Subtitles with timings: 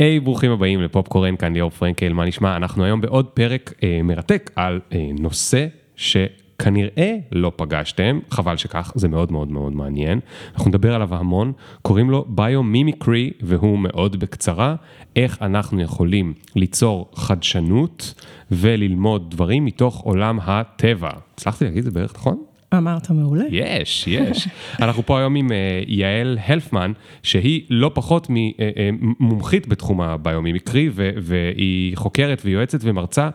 [0.00, 2.56] היי, hey, ברוכים הבאים לפופקורן, כאן ליאור פרנקל, מה נשמע?
[2.56, 9.08] אנחנו היום בעוד פרק אה, מרתק על אה, נושא שכנראה לא פגשתם, חבל שכך, זה
[9.08, 10.20] מאוד מאוד מאוד מעניין.
[10.54, 11.52] אנחנו נדבר עליו המון,
[11.82, 14.74] קוראים לו ביומימיקרי, והוא מאוד בקצרה,
[15.16, 18.14] איך אנחנו יכולים ליצור חדשנות
[18.50, 21.10] וללמוד דברים מתוך עולם הטבע.
[21.34, 22.42] הצלחתי להגיד את זה בערך נכון?
[22.74, 23.44] אמרת מעולה.
[23.50, 24.48] יש, יש.
[24.82, 26.92] אנחנו פה היום עם אה, יעל הלפמן,
[27.22, 33.28] שהיא לא פחות ממומחית אה, בתחום הביומימיקרי, והיא חוקרת ויועצת ומרצה,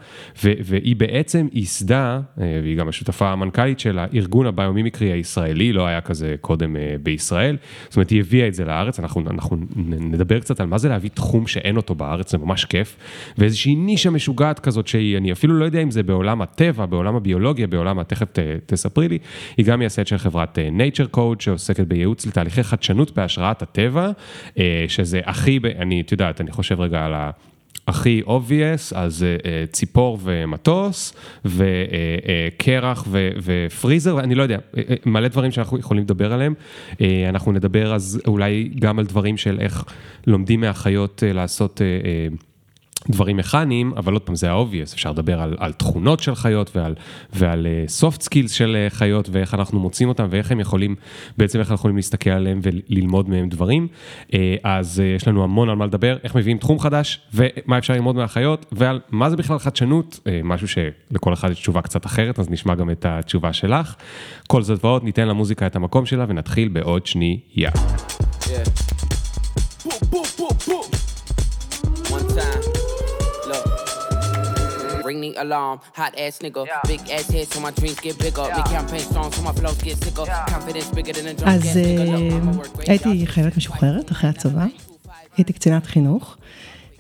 [0.44, 6.36] והיא בעצם ייסדה, אה, והיא גם השותפה המנכ"לית של הארגון הביומימיקרי הישראלי, לא היה כזה
[6.42, 7.58] קודם בישראל.
[7.90, 9.58] זאת אומרת, היא הביאה את זה לארץ, אנחנו, אנחנו
[10.00, 12.98] נדבר קצת על מה זה להביא תחום שאין אותו בארץ, זה ממש כיף,
[13.38, 17.68] ואיזושהי נישה משוגעת כזאת שהיא, אני אפילו לא יודע אם זה בעולם הטבע, בעולם הביולוגיה,
[17.68, 18.28] בעולם, תכף
[18.66, 19.18] תספרי לי.
[19.58, 24.12] היא גם מייסדת של חברת אה, nature code שעוסקת בייעוץ לתהליכי חדשנות בהשראת הטבע,
[24.60, 27.32] אה, שזה הכי, אני, את יודעת, אני חושב רגע על ה...
[27.88, 31.14] הכי obvious, אז uh, ציפור ומטוס,
[31.46, 33.08] וקרח uh,
[33.44, 34.58] ופריזר, ואני לא יודע,
[35.06, 36.54] מלא דברים שאנחנו יכולים לדבר עליהם.
[36.92, 36.98] Uh,
[37.30, 39.84] אנחנו נדבר אז אולי גם על דברים של איך
[40.28, 41.82] לומדים מהחיות uh, לעשות...
[41.82, 42.55] Uh, uh,
[43.10, 46.96] דברים מכניים, אבל עוד פעם זה ה-obvious, אפשר לדבר על, על תכונות של חיות ועל,
[47.34, 50.96] ועל uh, soft skills של uh, חיות ואיך אנחנו מוצאים אותם ואיך הם יכולים,
[51.38, 53.88] בעצם איך אנחנו יכולים להסתכל עליהם וללמוד מהם דברים.
[54.28, 57.94] Uh, אז uh, יש לנו המון על מה לדבר, איך מביאים תחום חדש ומה אפשר
[57.94, 62.40] ללמוד מהחיות ועל מה זה בכלל חדשנות, uh, משהו שלכל אחד יש תשובה קצת אחרת,
[62.40, 63.96] אז נשמע גם את התשובה שלך.
[64.48, 67.72] כל זאת ועוד, ניתן למוזיקה את המקום שלה ונתחיל בעוד שנייה.
[68.42, 68.85] Yeah.
[75.08, 75.78] Ring the alarm.
[76.00, 76.92] Hot ass nigga, yeah.
[76.92, 78.46] big ass head so my dreams get bigger.
[78.48, 78.58] Yeah.
[78.58, 80.26] Me campaign strong so my flows get sicker.
[80.28, 80.54] Yeah.
[80.56, 81.50] Confidence bigger than a drum.
[81.50, 81.80] אז
[82.88, 84.66] הייתי חיילת משוחררת אחרי הצבא,
[85.38, 86.38] הייתי קצינת חינוך.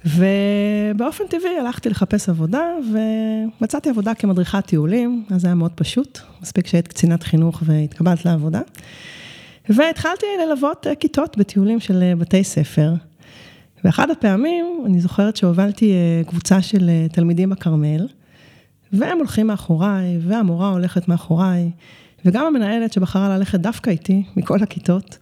[0.05, 6.67] ובאופן טבעי הלכתי לחפש עבודה ומצאתי עבודה כמדריכת טיולים, אז זה היה מאוד פשוט, מספיק
[6.67, 8.61] שהיית קצינת חינוך והתקבלת לעבודה.
[9.69, 12.93] והתחלתי ללוות כיתות בטיולים של בתי ספר.
[13.85, 18.07] ואחד הפעמים, אני זוכרת שהובלתי אה, קבוצה של אה, תלמידים בכרמל,
[18.93, 21.71] והם הולכים מאחוריי, והמורה הולכת מאחוריי,
[22.25, 25.17] וגם המנהלת שבחרה ללכת דווקא איתי, מכל הכיתות.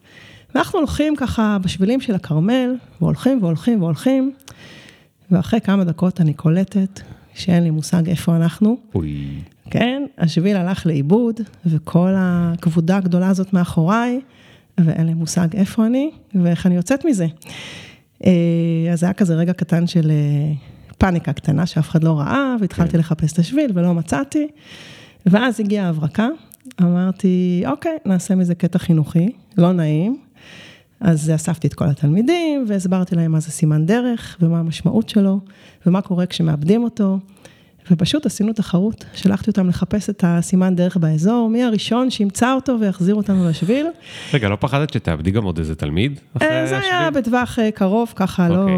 [0.55, 4.31] ואנחנו הולכים ככה בשבילים של הכרמל, והולכים והולכים והולכים,
[5.31, 6.99] ואחרי כמה דקות אני קולטת
[7.33, 8.77] שאין לי מושג איפה אנחנו.
[8.95, 9.27] אוי.
[9.69, 14.19] כן, השביל הלך לאיבוד, וכל הכבודה הגדולה הזאת מאחוריי,
[14.77, 17.27] ואין לי מושג איפה אני, ואיך אני יוצאת מזה.
[18.25, 20.53] אה, אז זה היה כזה רגע קטן של אה,
[20.97, 22.99] פאניקה קטנה שאף אחד לא ראה, והתחלתי כן.
[22.99, 24.47] לחפש את השביל ולא מצאתי.
[25.25, 26.27] ואז הגיעה ההברקה,
[26.81, 30.17] אמרתי, אוקיי, נעשה מזה קטע חינוכי, לא נעים.
[30.99, 35.39] אז אספתי את כל התלמידים והסברתי להם מה זה סימן דרך ומה המשמעות שלו
[35.85, 37.19] ומה קורה כשמאבדים אותו.
[37.91, 43.15] ופשוט עשינו תחרות, שלחתי אותם לחפש את הסימן דרך באזור, מי הראשון שימצא אותו ויחזיר
[43.15, 43.87] אותנו לשביל.
[44.33, 48.49] רגע, לא פחדת שתאבדי גם עוד איזה תלמיד אה, זה היה בטווח אה, קרוב, ככה
[48.49, 48.75] לא, אוקיי.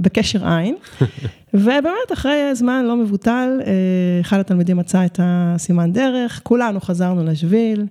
[0.00, 0.76] בקשר עין.
[1.54, 3.72] ובאמת, אחרי זמן לא מבוטל, אה,
[4.20, 7.86] אחד התלמידים מצא את הסימן דרך, כולנו חזרנו לשביל.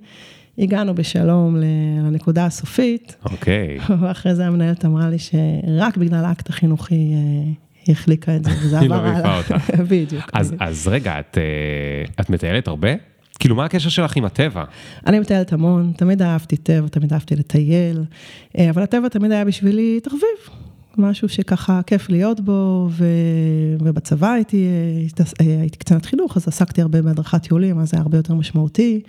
[0.57, 1.57] הגענו בשלום
[2.03, 3.15] לנקודה הסופית.
[3.25, 3.77] אוקיי.
[4.01, 7.13] ואחרי זה המנהלת אמרה לי שרק בגלל האקט החינוכי
[7.85, 9.15] היא החליקה את זה, וזה עבר הלאה.
[9.15, 9.83] היא לא מעיפה אותה.
[9.89, 10.29] בדיוק.
[10.59, 12.89] אז, רגע, את, אה, את מטיילת הרבה?
[13.39, 14.63] כאילו, מה הקשר שלך עם הטבע?
[15.07, 18.03] אני מטיילת המון, תמיד אהבתי טבע, תמיד אהבתי לטייל,
[18.57, 20.57] אה, אבל הטבע תמיד היה בשבילי תחביב.
[20.97, 23.05] משהו שככה כיף להיות בו, ו...
[23.81, 24.67] ובצבא הייתי,
[25.41, 29.01] אה, הייתי קצנת חינוך, אז עסקתי הרבה בהדרכת טיולים, אז זה היה הרבה יותר משמעותי,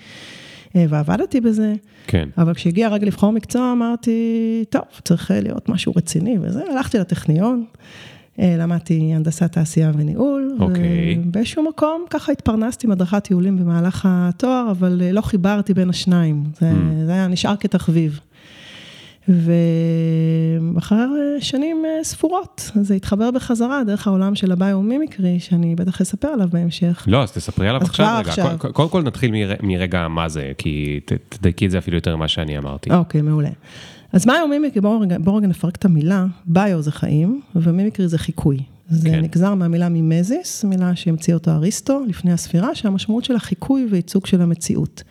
[0.74, 1.74] ועבדתי בזה.
[2.06, 2.28] כן.
[2.38, 7.64] אבל כשהגיע הרגע לבחור מקצוע, אמרתי, טוב, צריך להיות משהו רציני וזה, הלכתי לטכניון.
[8.40, 10.56] אה, למדתי הנדסת תעשייה וניהול.
[10.60, 11.18] אוקיי.
[11.26, 16.44] ובאיזשהו מקום ככה התפרנסתי מהדרכת טיולים במהלך התואר, אבל אה, לא חיברתי בין השניים.
[16.60, 17.06] זה, mm.
[17.06, 18.20] זה היה נשאר כתחביב.
[19.28, 20.98] ואחרי
[21.40, 27.04] שנים אה, ספורות, זה התחבר בחזרה דרך העולם של הביומימיקרי, שאני בטח אספר עליו בהמשך.
[27.06, 28.28] לא, אז תספרי עליו עכשיו רגע.
[28.28, 28.56] עכשיו.
[28.72, 29.32] קודם כל נתחיל
[29.62, 32.90] מרגע מה זה, כי תדייקי את זה אפילו יותר ממה שאני אמרתי.
[32.90, 33.50] אוקיי, מעולה.
[34.14, 38.58] אז ביומימיקרי, בואו רגע, בוא רגע נפרק את המילה, ביו זה חיים, ומימיקרי זה חיקוי.
[38.88, 39.20] זה כן.
[39.20, 45.02] נגזר מהמילה מימזיס, מילה שהמציא אותו אריסטו לפני הספירה, שהמשמעות של החיקוי וייצוג של המציאות.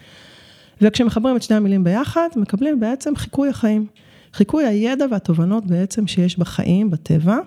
[0.82, 3.86] וכשמחברים את שני המילים ביחד, מקבלים בעצם חיקוי החיים.
[4.34, 7.38] חיקוי הידע והתובנות בעצם שיש בחיים, בטבע,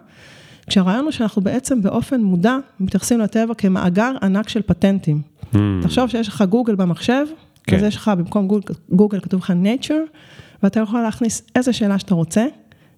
[0.67, 5.23] כשהרעיון הוא שאנחנו בעצם באופן מודע מתייחסים לטבע כמאגר ענק של פטנטים.
[5.53, 5.57] Mm.
[5.83, 7.27] תחשוב שיש לך גוגל במחשב,
[7.65, 7.77] כן.
[7.77, 10.17] אז יש לך במקום גוגל, גוגל כתוב לך nature,
[10.63, 12.47] ואתה יכול להכניס איזה שאלה שאתה רוצה,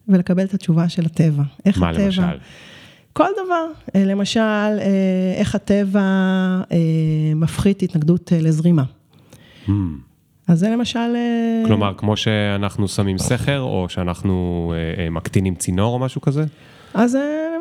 [0.09, 1.43] ולקבל את התשובה של הטבע.
[1.67, 2.05] איך מה הטבע...
[2.05, 2.23] למשל?
[3.13, 3.67] כל דבר.
[3.95, 6.03] אה, למשל, אה, איך הטבע
[7.37, 8.85] מפחית התנגדות לזרימה.
[9.67, 9.71] Hmm.
[10.49, 11.17] אז זה למשל...
[11.67, 14.73] כלומר, כמו שאנחנו שמים סכר, או שאנחנו
[15.11, 16.45] מקטינים צינור או משהו כזה?
[16.95, 17.19] אז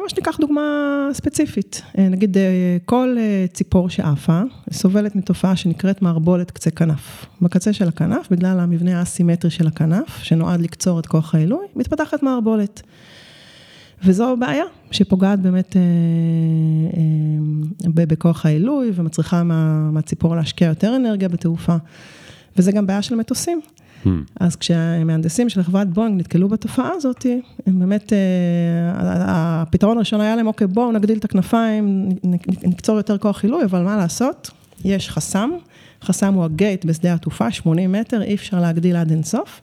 [0.07, 1.81] ממש ניקח דוגמה ספציפית.
[1.97, 2.37] נגיד,
[2.85, 3.17] כל
[3.53, 7.25] ציפור שעפה סובלת מתופעה שנקראת מערבולת קצה כנף.
[7.41, 12.81] בקצה של הכנף, בגלל המבנה האסימטרי של הכנף, שנועד לקצור את כוח העילוי, מתפתחת מערבולת.
[14.03, 15.81] וזו בעיה שפוגעת באמת אה,
[17.97, 21.75] אה, בכוח העילוי ומצריכה מה, מהציפור להשקיע יותר אנרגיה בתעופה.
[22.57, 23.61] וזה גם בעיה של מטוסים.
[24.05, 24.09] Hmm.
[24.39, 27.25] אז כשהמהנדסים של חברת בואינג נתקלו בתופעה הזאת,
[27.65, 28.17] הם באמת, אה,
[29.27, 32.09] הפתרון הראשון היה להם, אוקיי, בואו נגדיל את הכנפיים,
[32.63, 34.51] נקצור יותר כוח עילוי, אבל מה לעשות?
[34.85, 35.49] יש חסם,
[36.03, 39.61] חסם הוא הגייט בשדה התעופה, 80 מטר, אי אפשר להגדיל עד אינסוף.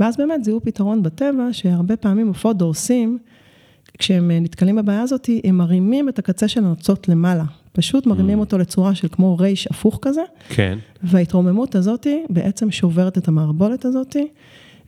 [0.00, 3.18] ואז באמת זיהו פתרון בטבע, שהרבה פעמים עופות דורסים,
[3.98, 7.44] כשהם נתקלים בבעיה הזאת, הם מרימים את הקצה של הנוצות למעלה.
[7.72, 8.40] פשוט מרימים mm.
[8.40, 10.22] אותו לצורה של כמו רייש הפוך כזה.
[10.48, 10.78] כן.
[11.02, 14.16] וההתרוממות הזאת בעצם שוברת את המערבולת הזאת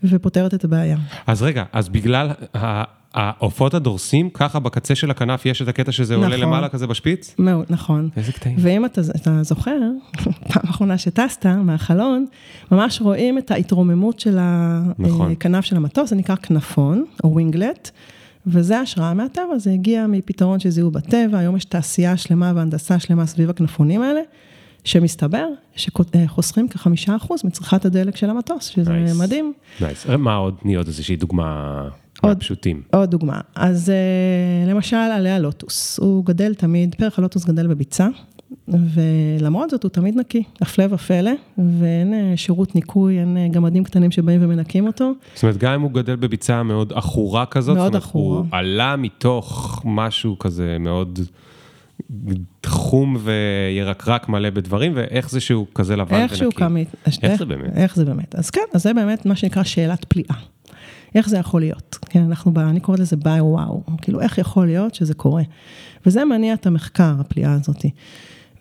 [0.05, 0.97] ופותרת את הבעיה.
[1.27, 2.31] אז רגע, אז בגלל
[3.15, 6.25] העופות הדורסים, ככה בקצה של הכנף יש את הקטע שזה נכון.
[6.25, 7.35] עולה למעלה כזה בשפיץ?
[7.39, 8.09] מאוד, נכון.
[8.17, 8.57] איזה קטעים.
[8.59, 9.79] ואם אתה, אתה זוכר,
[10.53, 12.27] פעם אחרונה שטסת מהחלון,
[12.73, 14.39] ממש רואים את ההתרוממות של
[14.99, 15.33] נכון.
[15.33, 17.91] הכנף של המטוס, זה נקרא כנפון, או winglet.
[18.47, 23.51] וזה השראה מהטבע, זה הגיע מפתרון שזיהו בטבע, היום יש תעשייה שלמה והנדסה שלמה סביב
[23.51, 24.21] הכנפונים האלה,
[24.85, 25.47] שמסתבר
[25.77, 29.19] שחוסכים כחמישה אחוז מצריכת הדלק של המטוס, שזה nice.
[29.19, 29.53] מדהים.
[29.81, 30.17] nice, nice.
[30.17, 31.81] מה עוד, תני עוד איזושהי דוגמה
[32.23, 32.83] עוד, מהפשוטים.
[32.93, 38.09] עוד דוגמה, אז אה, למשל עלי הלוטוס, הוא גדל תמיד, פרח הלוטוס גדל בביצה,
[38.69, 44.11] ולמרות זאת הוא תמיד נקי, הפלא ופלא, ואין אה, שירות ניקוי, אין אה, גמדים קטנים
[44.11, 45.13] שבאים ומנקים אותו.
[45.35, 48.39] זאת אומרת, גם אם הוא גדל בביצה מאוד עכורה כזאת, מאוד עכורה.
[48.39, 51.19] הוא עלה מתוך משהו כזה מאוד
[52.67, 56.23] חום וירקרק מלא בדברים, ואיך זה שהוא כזה לבן ונקי.
[56.23, 56.89] איך שהוא קמית.
[57.07, 57.77] איך, איך זה באמת?
[57.77, 58.35] איך זה באמת.
[58.35, 60.35] אז כן, אז זה באמת מה שנקרא שאלת פליאה.
[61.15, 61.99] איך זה יכול להיות?
[62.11, 65.43] כן, אנחנו, אני קוראת לזה ביי וואו, כאילו איך יכול להיות שזה קורה?
[66.07, 67.91] וזה מניע את המחקר, הפליאה הזאתי.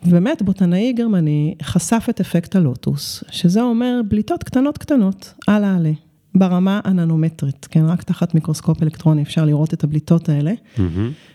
[0.06, 5.92] ובאמת, בוטנאי גרמני חשף את אפקט הלוטוס, שזה אומר בליטות קטנות קטנות, על העלה,
[6.34, 10.52] ברמה הננומטרית, כן, רק תחת מיקרוסקופ אלקטרוני אפשר לראות את הבליטות האלה.
[10.52, 10.80] Mm-hmm.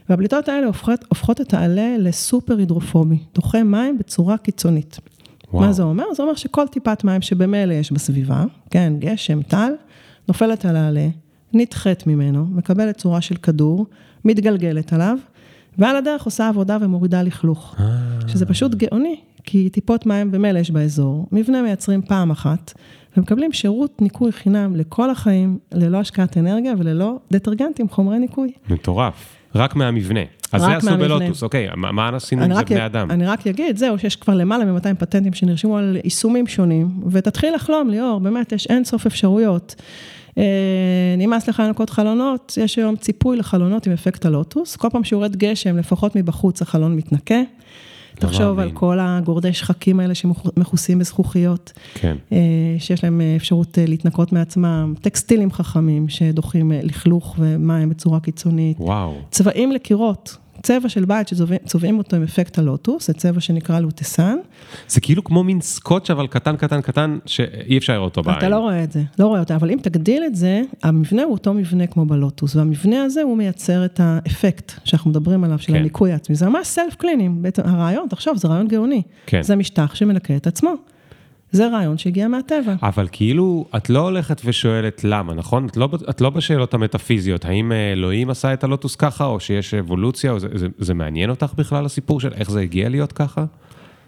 [0.10, 5.00] והבליטות האלה הופכות, הופכות את העלה לסופר הידרופובי, דוחה מים בצורה קיצונית.
[5.54, 5.65] וואו.
[5.65, 6.04] מה זה אומר?
[6.15, 9.72] זה אומר שכל טיפת מים שבמילא יש בסביבה, כן, גשם, טל,
[10.27, 11.07] נופלת על העלה,
[11.54, 13.86] נדחית ממנו, מקבלת צורה של כדור,
[14.25, 15.18] מתגלגלת עליו,
[15.79, 17.75] ועל הדרך עושה עבודה ומורידה לכלוך.
[17.79, 17.85] אה.
[18.27, 22.73] שזה פשוט גאוני, כי טיפות מים במילא יש באזור, מבנה מייצרים פעם אחת,
[23.17, 28.51] ומקבלים שירות ניקוי חינם לכל החיים, ללא השקעת אנרגיה וללא דטרגנטים, חומרי ניקוי.
[28.69, 30.19] מטורף, רק מהמבנה.
[30.51, 33.11] אז זה עשו בלוטוס, אוקיי, מה עשינו עם זה בני אדם?
[33.11, 37.89] אני רק אגיד, זהו, שיש כבר למעלה מ-200 פטנטים שנרשמו על יישומים שונים, ותתחיל לחלום,
[37.89, 39.75] ליאור, באמת, יש אין סוף אפשרויות.
[40.39, 45.36] אה, נמאס לך לנקות חלונות, יש היום ציפוי לחלונות עם אפקט הלוטוס, כל פעם שיורד
[45.36, 47.39] גשם, לפחות מבחוץ החלון מתנקה.
[48.15, 51.74] תחשוב על כל הגורדי שחקים האלה שמכוסים בזכוכיות.
[51.94, 52.15] כן.
[52.31, 52.38] אה,
[52.80, 58.77] שיש להם אה, אפשרות להתנקות מעצמם, טקסטילים חכמים שדוחים לכלוך ומים בצורה קיצונית.
[58.80, 59.15] וואו.
[59.31, 64.38] צבעים לקירות, צבע של בית שצובעים אותו עם אפקט הלוטוס, זה צבע שנקרא לוטסן.
[64.88, 68.38] זה כאילו כמו מין סקוץ' אבל קטן קטן קטן, שאי אפשר לראות אותו בעין.
[68.38, 71.31] אתה לא רואה את זה, לא רואה אותו, אבל אם תגדיל את זה, המבנה הוא
[71.31, 75.79] אותו מבנה כמו בלוטוס, והמבנה הזה הוא מייצר את האפקט שאנחנו מדברים עליו, של כן.
[75.79, 76.36] הניקוי העצמי.
[76.36, 79.01] זה ממש self cleaning, בעצם הרעיון, תחשוב, זה רעיון גאוני.
[79.25, 79.41] כן.
[79.41, 80.74] זה משטח שמנקה את עצמו.
[81.51, 82.75] זה רעיון שהגיע מהטבע.
[82.84, 85.65] אבל כאילו, את לא הולכת ושואלת למה, נכון?
[85.65, 90.32] את לא, את לא בשאלות המטאפיזיות, האם אלוהים עשה את הלוטוס ככה, או שיש אבולוציה,
[90.32, 93.46] או זה, זה, זה מעניין אותך בכלל הסיפור של איך זה הגיע להיות ככה?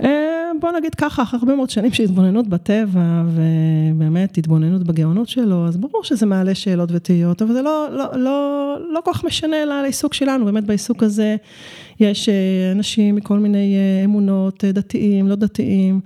[0.04, 5.68] אה, בוא נגיד ככה, אחרי הרבה מאוד שנים של התבוננות בטבע, ובאמת התבוננות בגאונות שלו,
[5.68, 9.66] אז ברור שזה מעלה שאלות ותהיות, אבל זה לא, לא, לא, לא כל כך משנה
[9.66, 11.36] לעיסוק שלנו, באמת בעיסוק הזה
[12.02, 16.00] יש אה, אנשים מכל מיני אמונות, דתיים, לא דתיים.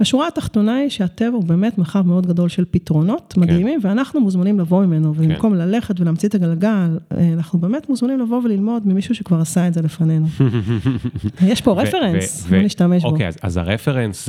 [0.00, 3.40] השורה התחתונה היא שהטבע הוא באמת מרחב מאוד גדול של פתרונות כן.
[3.40, 5.08] מדהימים, ואנחנו מוזמנים לבוא ממנו.
[5.08, 5.58] ובמקום כן.
[5.58, 9.82] ללכת ולהמציא את הגלגל, אה, אנחנו באמת מוזמנים לבוא וללמוד ממישהו שכבר עשה את זה
[9.82, 10.26] לפנינו.
[11.50, 13.08] יש פה רפרנס, בוא נשתמש בו.
[13.08, 14.28] אוקיי, אז, אז הרפרנס,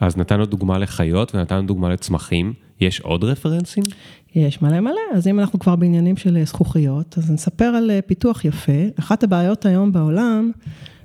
[0.00, 3.84] אז נתנו דוגמה לחיות ונתנו דוגמה לצמחים, יש עוד רפרנסים?
[4.34, 8.44] יש מלא מלא, אז אם אנחנו כבר בעניינים של זכוכיות, אז נספר על אה, פיתוח
[8.44, 8.72] יפה.
[8.98, 10.50] אחת הבעיות היום בעולם,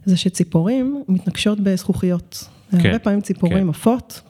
[0.05, 2.43] זה שציפורים מתנגשות בזכוכיות.
[2.71, 3.69] כן, הרבה פעמים ציפורים כן.
[3.69, 4.21] עפות,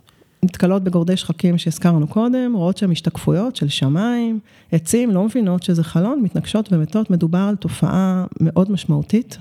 [0.43, 4.39] נתקלות בגורדי שחקים שהזכרנו קודם, רואות שם השתקפויות של שמיים,
[4.71, 9.37] עצים, לא מבינות שזה חלון, מתנגשות ומתות, מדובר על תופעה מאוד משמעותית,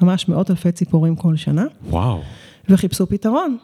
[0.00, 1.64] ממש מאות אלפי ציפורים כל שנה.
[1.90, 2.20] וואו.
[2.68, 3.56] וחיפשו פתרון.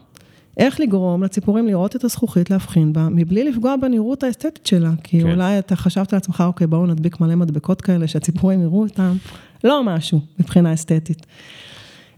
[0.59, 4.91] איך לגרום לציפורים לראות את הזכוכית, להבחין בה, מבלי לפגוע בנראות האסתטית שלה.
[5.05, 5.31] כי כן.
[5.31, 9.17] אולי אתה חשבת לעצמך, אוקיי, בואו נדביק מלא מדבקות כאלה, שהציפורים יראו אותם.
[9.65, 11.27] לא משהו מבחינה אסתטית.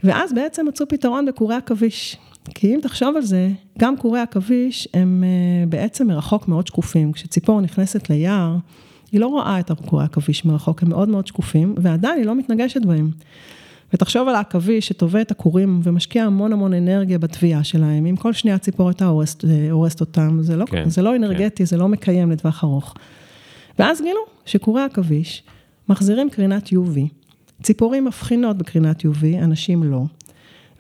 [0.05, 2.17] ואז בעצם מצאו פתרון בקורי עכביש.
[2.55, 7.13] כי אם תחשוב על זה, גם קורי עכביש הם אה, בעצם מרחוק מאוד שקופים.
[7.13, 8.57] כשציפור נכנסת ליער,
[9.13, 12.85] היא לא רואה את הקורי עכביש מרחוק, הם מאוד מאוד שקופים, ועדיין היא לא מתנגשת
[12.85, 13.11] בהם.
[13.95, 18.59] ותחשוב על העכביש שטווה את הכורים ומשקיע המון המון אנרגיה בטוויה שלהם, אם כל שנייה
[18.59, 21.65] ציפור הייתה הורסת, אה, הורסת אותם, זה לא, כן, זה לא אנרגטי, כן.
[21.65, 22.95] זה לא מקיים לטווח ארוך.
[23.79, 25.43] ואז גילו שקורי עכביש
[25.89, 26.99] מחזירים קרינת UV,
[27.63, 30.03] ציפורים מבחינות בקרינת UV, אנשים לא.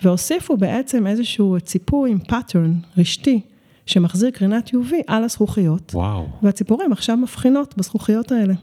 [0.02, 3.40] והוסיפו בעצם איזשהו ציפוי עם pattern רשתי,
[3.86, 5.94] שמחזיר קרינת UV על הזכוכיות.
[5.94, 6.26] וואו.
[6.42, 8.54] והציפורים עכשיו מבחינות בזכוכיות האלה.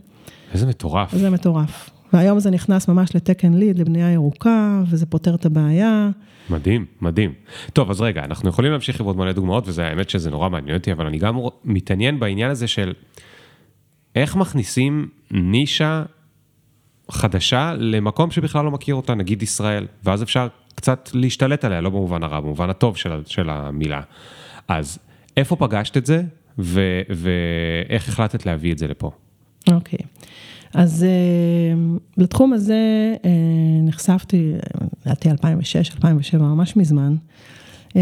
[0.53, 1.15] איזה מטורף.
[1.15, 1.89] זה מטורף.
[2.13, 6.09] והיום זה נכנס ממש לתקן ליד, לבנייה ירוקה, וזה פותר את הבעיה.
[6.49, 7.33] מדהים, מדהים.
[7.73, 10.77] טוב, אז רגע, אנחנו יכולים להמשיך עם עוד מלא דוגמאות, וזה האמת שזה נורא מעניין
[10.77, 12.93] אותי, אבל אני גם מתעניין בעניין הזה של
[14.15, 16.03] איך מכניסים נישה
[17.11, 22.23] חדשה למקום שבכלל לא מכיר אותה, נגיד ישראל, ואז אפשר קצת להשתלט עליה, לא במובן
[22.23, 24.01] הרע, במובן הטוב של, של המילה.
[24.67, 24.99] אז
[25.37, 26.21] איפה פגשת את זה,
[27.09, 29.11] ואיך החלטת להביא את זה לפה?
[29.71, 29.99] אוקיי.
[29.99, 30.27] Okay.
[30.73, 33.27] אז uh, לתחום הזה uh,
[33.83, 34.53] נחשפתי,
[35.05, 37.15] לדעתי 2006, 2007, ממש מזמן.
[37.89, 37.93] Uh,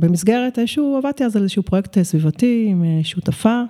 [0.00, 3.62] במסגרת איזשהו, עבדתי אז על איזשהו פרויקט סביבתי עם שותפה,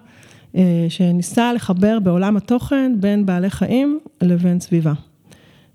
[0.88, 4.92] שניסה לחבר בעולם התוכן בין בעלי חיים לבין סביבה.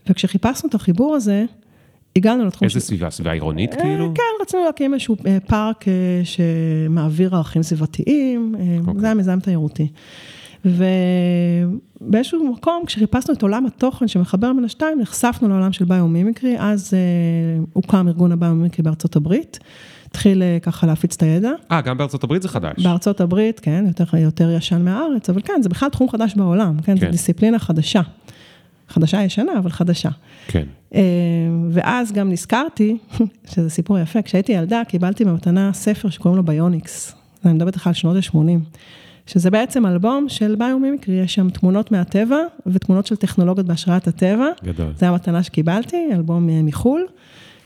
[0.10, 1.46] וכשחיפשנו את החיבור הזה,
[2.16, 2.66] הגענו לתחום...
[2.66, 2.84] איזה ש...
[2.84, 3.10] סביבה?
[3.10, 4.12] סביבה עירונית כאילו?
[4.16, 5.16] כן, רצינו להקים איזשהו
[5.48, 5.86] פארק
[6.24, 8.88] שמעביר ערכים סביבתיים, okay.
[8.88, 9.02] אוקיי.
[9.02, 9.88] זה היה מיזם תיירותי.
[10.66, 17.63] ובאיזשהו מקום, כשחיפשנו את עולם התוכן שמחבר בין השתיים, נחשפנו לעולם של ביומימיקרי, אז אה,
[17.74, 19.60] הוקם ארגון הביומימיקרי בארצות הברית.
[20.10, 21.51] התחיל אה, ככה להפיץ את הידע.
[21.72, 22.84] אה, גם בארצות הברית זה חדש.
[22.84, 27.00] בארצות הברית, כן, יותר, יותר ישן מהארץ, אבל כן, זה בכלל תחום חדש בעולם, כן,
[27.00, 27.06] כן.
[27.06, 28.01] זו דיסציפלינה חדשה.
[28.89, 30.10] חדשה ישנה, אבל חדשה.
[30.48, 30.63] כן.
[30.96, 31.01] אה,
[31.72, 32.98] ואז גם נזכרתי,
[33.51, 37.16] שזה סיפור יפה, כשהייתי ילדה, קיבלתי במתנה ספר שקוראים לו ביוניקס.
[37.46, 38.80] אני מדברת איתך על שנות ה-80.
[39.30, 44.48] שזה בעצם אלבום של ביומימיקרי, יש שם תמונות מהטבע ותמונות של טכנולוגיות בהשראת הטבע.
[44.64, 44.88] גדול.
[45.00, 47.06] זו המתנה שקיבלתי, אלבום אה, מחו"ל,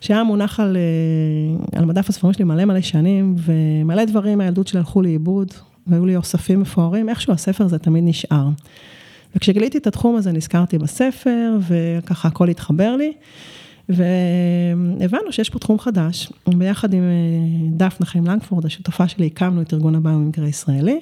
[0.01, 4.79] שהיה מונח על, אה, על מדף הספרים שלי מלא מלא שנים, ומלא דברים מהילדות שלי
[4.79, 5.51] הלכו לאיבוד,
[5.88, 8.50] והיו לי אוספים מפוארים, איכשהו הספר הזה תמיד נשאר.
[9.36, 13.13] וכשגיליתי את התחום הזה נזכרתי בספר, וככה הכל התחבר לי.
[13.89, 19.74] והבנו שיש פה תחום חדש, ביחד עם אה, דפנה חיים לנגפורד, השותפה שלי, הקמנו את
[19.74, 21.00] ארגון הביומיקרי הישראלי.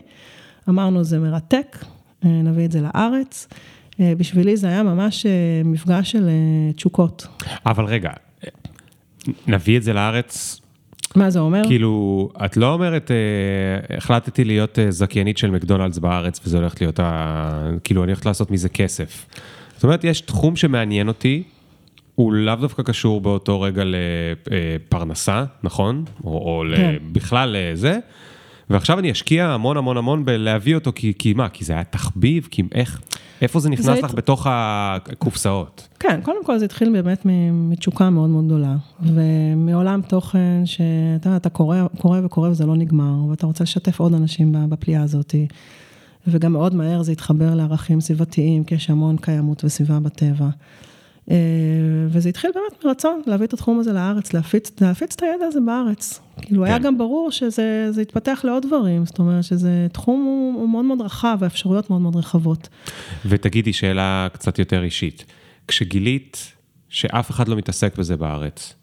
[0.71, 1.77] אמרנו, זה מרתק,
[2.25, 3.47] אה, נביא את זה לארץ.
[3.99, 5.31] אה, בשבילי זה היה ממש אה,
[5.65, 6.29] מפגש של
[6.75, 7.27] תשוקות.
[7.65, 8.09] אבל רגע,
[9.47, 10.61] נביא את זה לארץ.
[11.15, 11.61] מה זה אומר?
[11.67, 13.11] כאילו, את לא אומרת,
[13.97, 17.69] החלטתי להיות זכיינית של מקדונלדס בארץ, וזה הולך להיות, ה...
[17.83, 19.25] כאילו, אני הולכת לעשות מזה כסף.
[19.75, 21.43] זאת אומרת, יש תחום שמעניין אותי,
[22.15, 26.05] הוא לאו דווקא קשור באותו רגע לפרנסה, נכון?
[26.23, 26.95] או, או כן.
[27.11, 27.99] בכלל לזה.
[28.71, 31.49] ועכשיו אני אשקיע המון המון המון בלהביא אותו, כי, כי מה?
[31.49, 32.47] כי זה היה תחביב?
[32.51, 33.01] כי איך,
[33.41, 34.15] איפה זה נכנס זה לך הת...
[34.15, 35.87] בתוך הקופסאות?
[35.99, 41.49] כן, קודם כל זה התחיל באמת מתשוקה מאוד מאוד גדולה, ומעולם תוכן שאתה יודע, אתה
[41.49, 45.35] קורא, קורא וקורא וזה לא נגמר, ואתה רוצה לשתף עוד אנשים בפליאה הזאת,
[46.27, 50.49] וגם מאוד מהר זה התחבר לערכים סביבתיים, כי יש המון קיימות וסביבה בטבע.
[51.29, 51.35] אה,
[52.07, 56.19] וזה התחיל באמת מרצון להביא את התחום הזה לארץ, להפיץ, להפיץ את הידע הזה בארץ.
[56.41, 56.69] כאילו, כן.
[56.69, 61.01] היה גם ברור שזה יתפתח לעוד דברים, זאת אומרת שזה תחום הוא, הוא מאוד מאוד
[61.01, 62.69] רחב, והאפשרויות מאוד מאוד רחבות.
[63.25, 65.25] ותגידי, שאלה קצת יותר אישית.
[65.67, 66.53] כשגילית
[66.89, 68.73] שאף אחד לא מתעסק בזה בארץ,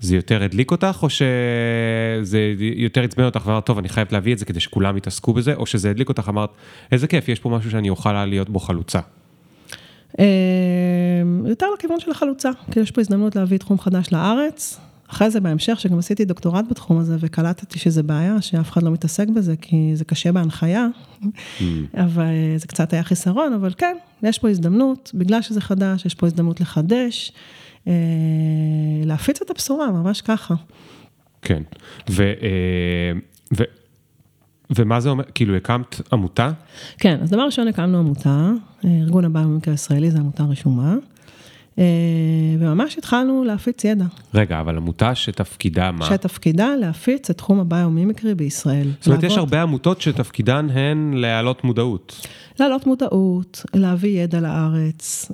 [0.00, 4.38] זה יותר הדליק אותך, או שזה יותר עצבן אותך ואמרת, טוב, אני חייבת להביא את
[4.38, 6.50] זה כדי שכולם יתעסקו בזה, או שזה הדליק אותך, אמרת,
[6.92, 9.00] איזה כיף, יש פה משהו שאני אוכל להיות בו חלוצה.
[10.18, 14.80] אמ, יותר לכיוון של החלוצה, כי יש פה הזדמנות להביא תחום חדש לארץ.
[15.08, 19.28] אחרי זה בהמשך, שגם עשיתי דוקטורט בתחום הזה, וקלטתי שזה בעיה, שאף אחד לא מתעסק
[19.28, 20.86] בזה, כי זה קשה בהנחיה,
[21.22, 21.28] mm.
[21.96, 26.26] אבל זה קצת היה חיסרון, אבל כן, יש פה הזדמנות, בגלל שזה חדש, יש פה
[26.26, 27.32] הזדמנות לחדש,
[27.88, 27.92] אה,
[29.04, 30.54] להפיץ את הבשורה, ממש ככה.
[31.42, 31.62] כן,
[32.10, 32.22] ו...
[32.22, 33.12] אה,
[33.56, 33.62] ו...
[34.70, 36.50] ומה זה אומר, כאילו הקמת עמותה?
[36.98, 38.50] כן, אז דבר ראשון הקמנו עמותה,
[38.84, 40.94] ארגון הבא במקרה הישראלי, זו עמותה רשומה.
[42.58, 44.04] וממש התחלנו להפיץ ידע.
[44.34, 46.04] רגע, אבל עמותה שתפקידה מה?
[46.04, 48.88] שתפקידה להפיץ את תחום הביומימיקרי בישראל.
[49.00, 52.26] זאת אומרת, יש הרבה עמותות שתפקידן הן להעלות מודעות.
[52.60, 55.32] להעלות מודעות, להביא ידע לארץ,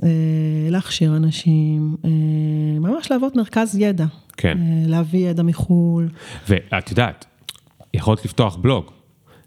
[0.71, 1.97] להכשיר אנשים,
[2.81, 4.07] ממש להוות מרכז ידע.
[4.37, 4.59] כן.
[4.87, 6.09] להביא ידע מחו"ל.
[6.49, 7.27] ואת יודעת,
[7.95, 8.91] יכולת לפתוח בלוג.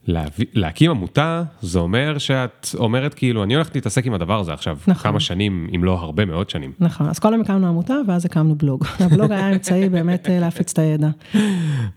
[0.07, 4.77] להביא, להקים עמותה, זה אומר שאת אומרת כאילו, אני הולכת להתעסק עם הדבר הזה עכשיו,
[4.87, 5.11] נכון.
[5.11, 6.71] כמה שנים, אם לא הרבה מאוד שנים.
[6.79, 8.85] נכון, אז קודם הקמנו עמותה, ואז הקמנו בלוג.
[8.99, 11.09] הבלוג היה אמצעי באמת להפיץ את הידע.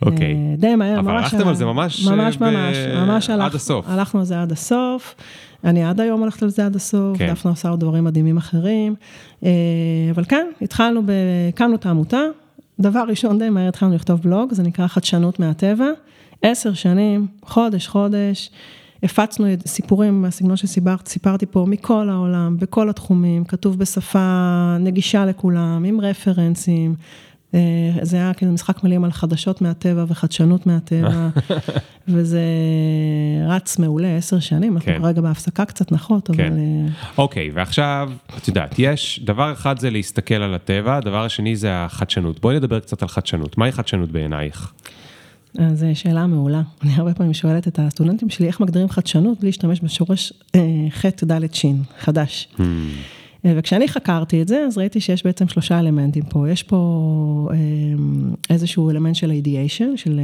[0.02, 0.36] אוקיי.
[0.58, 1.06] די מהר, ממש...
[1.06, 2.06] אבל הלכתם על זה ממש...
[2.06, 3.88] ממש, ממש, ממש הלך, עד הסוף.
[3.88, 5.14] הלכנו על זה עד הסוף.
[5.64, 7.30] אני עד היום הולכת על זה עד הסוף, כן.
[7.30, 8.94] דפנה עושה עוד דברים מדהימים אחרים.
[10.10, 11.02] אבל כן, התחלנו,
[11.48, 12.20] הקמנו את העמותה.
[12.80, 15.86] דבר ראשון, די מהר התחלנו לכתוב בלוג, זה נקרא חדשנות מהטבע.
[16.42, 18.50] עשר שנים, חודש, חודש,
[19.02, 26.94] הפצנו סיפורים מהסגנון שסיפרתי פה מכל העולם, בכל התחומים, כתוב בשפה נגישה לכולם, עם רפרנסים.
[28.02, 31.28] זה היה כאילו משחק מילים על חדשות מהטבע וחדשנות מהטבע,
[32.08, 32.42] וזה
[33.48, 36.44] רץ מעולה עשר שנים, אנחנו כרגע בהפסקה קצת נחות, אבל...
[37.18, 42.40] אוקיי, ועכשיו, את יודעת, יש, דבר אחד זה להסתכל על הטבע, הדבר השני זה החדשנות.
[42.40, 44.72] בואי נדבר קצת על חדשנות, מהי חדשנות בעינייך?
[45.58, 46.62] אז שאלה מעולה.
[46.82, 50.32] אני הרבה פעמים שואלת את הסטודנטים שלי, איך מגדירים חדשנות בלי להשתמש בשורש
[50.90, 51.64] ח' ד' ש',
[51.98, 52.48] חדש.
[52.56, 52.62] Hmm.
[53.44, 56.50] וכשאני חקרתי את זה, אז ראיתי שיש בעצם שלושה אלמנטים פה.
[56.50, 57.48] יש פה
[58.50, 60.20] איזשהו אלמנט של אידיאשן, של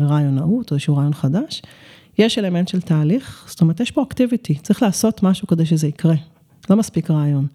[0.00, 1.62] רעיונאות, או איזשהו רעיון חדש.
[2.18, 6.14] יש אלמנט של תהליך, זאת אומרת, יש פה אקטיביטי, צריך לעשות משהו כדי שזה יקרה.
[6.70, 7.46] לא מספיק רעיון.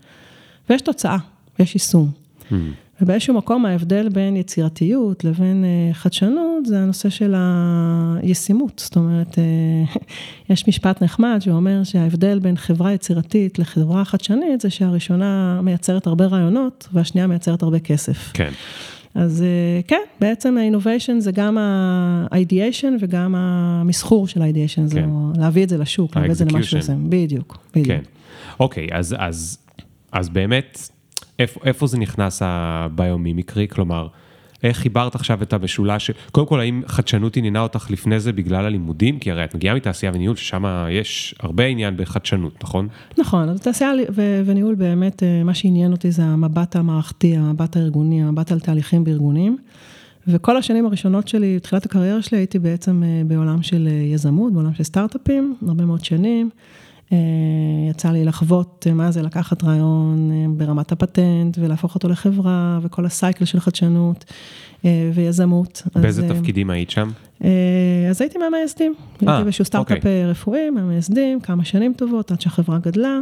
[0.70, 1.18] ויש תוצאה,
[1.60, 2.12] יש יישום.
[2.50, 2.54] Hmm.
[3.02, 8.82] ובאיזשהו מקום ההבדל בין יצירתיות לבין חדשנות, זה הנושא של הישימות.
[8.86, 9.38] זאת אומרת,
[10.50, 16.88] יש משפט נחמד שאומר שההבדל בין חברה יצירתית לחברה חדשנית, זה שהראשונה מייצרת הרבה רעיונות,
[16.94, 18.32] והשנייה מייצרת הרבה כסף.
[18.34, 18.52] כן.
[19.16, 19.44] אז
[19.88, 24.88] כן, בעצם ה-innovation זה גם ה-ideation וגם המסחור של ה-ideation, כן.
[24.88, 25.02] זה
[25.38, 26.94] להביא את זה לשוק, להביא את זה למשהו הזה.
[27.10, 27.88] בדיוק, בדיוק.
[27.88, 28.02] כן,
[28.60, 29.58] אוקיי, אז, אז,
[30.12, 30.90] אז באמת...
[31.42, 33.68] איפה, איפה זה נכנס הביומימיקרי?
[33.68, 34.08] כלומר,
[34.64, 39.20] איך חיברת עכשיו את המשולש, קודם כל, האם חדשנות עניינה אותך לפני זה בגלל הלימודים?
[39.20, 42.88] כי הרי את מגיעה מתעשייה וניהול, ששם יש הרבה עניין בחדשנות, נכון?
[43.18, 43.92] נכון, אז תעשייה
[44.46, 49.58] וניהול באמת, מה שעניין אותי זה המבט המערכתי, המבט הארגוני, המבט על תהליכים בארגונים.
[50.28, 55.56] וכל השנים הראשונות שלי, בתחילת הקריירה שלי, הייתי בעצם בעולם של יזמות, בעולם של סטארט-אפים,
[55.68, 56.50] הרבה מאוד שנים.
[57.90, 63.60] יצא לי לחוות מה זה לקחת רעיון ברמת הפטנט ולהפוך אותו לחברה וכל הסייקל של
[63.60, 64.26] חדשנות
[65.14, 65.84] ויזמות.
[65.96, 67.10] באיזה אז, תפקידים היית שם?
[68.10, 70.26] אז הייתי מהמייסדים, הייתי באיזשהו סטארט-אפ אוקיי.
[70.26, 73.20] רפואי, מהמייסדים, כמה שנים טובות עד שהחברה גדלה.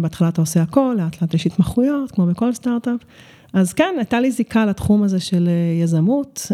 [0.00, 3.00] בהתחלה אתה עושה הכל, לאט לאט יש התמחויות, כמו בכל סטארט-אפ.
[3.52, 5.48] אז כן, הייתה לי זיקה לתחום הזה של
[5.82, 6.52] יזמות,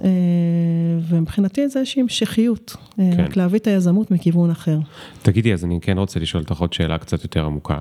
[1.09, 3.15] ומבחינתי זה איזושהי המשכיות, כן.
[3.19, 4.79] רק להביא את היזמות מכיוון אחר.
[5.23, 7.79] תגידי, אז אני כן רוצה לשאול אותך עוד שאלה קצת יותר עמוקה.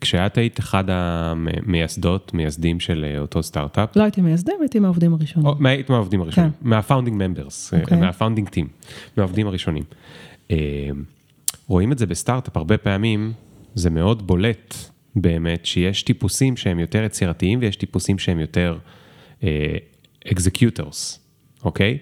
[0.00, 3.96] כשאת היית אחד המייסדות, מייסדים של אותו סטארט-אפ?
[3.96, 5.48] לא הייתי מייסדים, הייתי מהעובדים הראשונים.
[5.48, 6.68] או, היית מהעובדים הראשונים, כן.
[6.68, 7.94] מה founding members, okay.
[7.94, 8.68] מה founding team,
[9.16, 9.84] מהעובדים הראשונים.
[11.68, 13.32] רואים את זה בסטארט-אפ הרבה פעמים,
[13.74, 14.74] זה מאוד בולט.
[15.16, 18.78] באמת שיש טיפוסים שהם יותר יצירתיים ויש טיפוסים שהם יותר
[20.32, 21.98] executors, uh, אוקיי?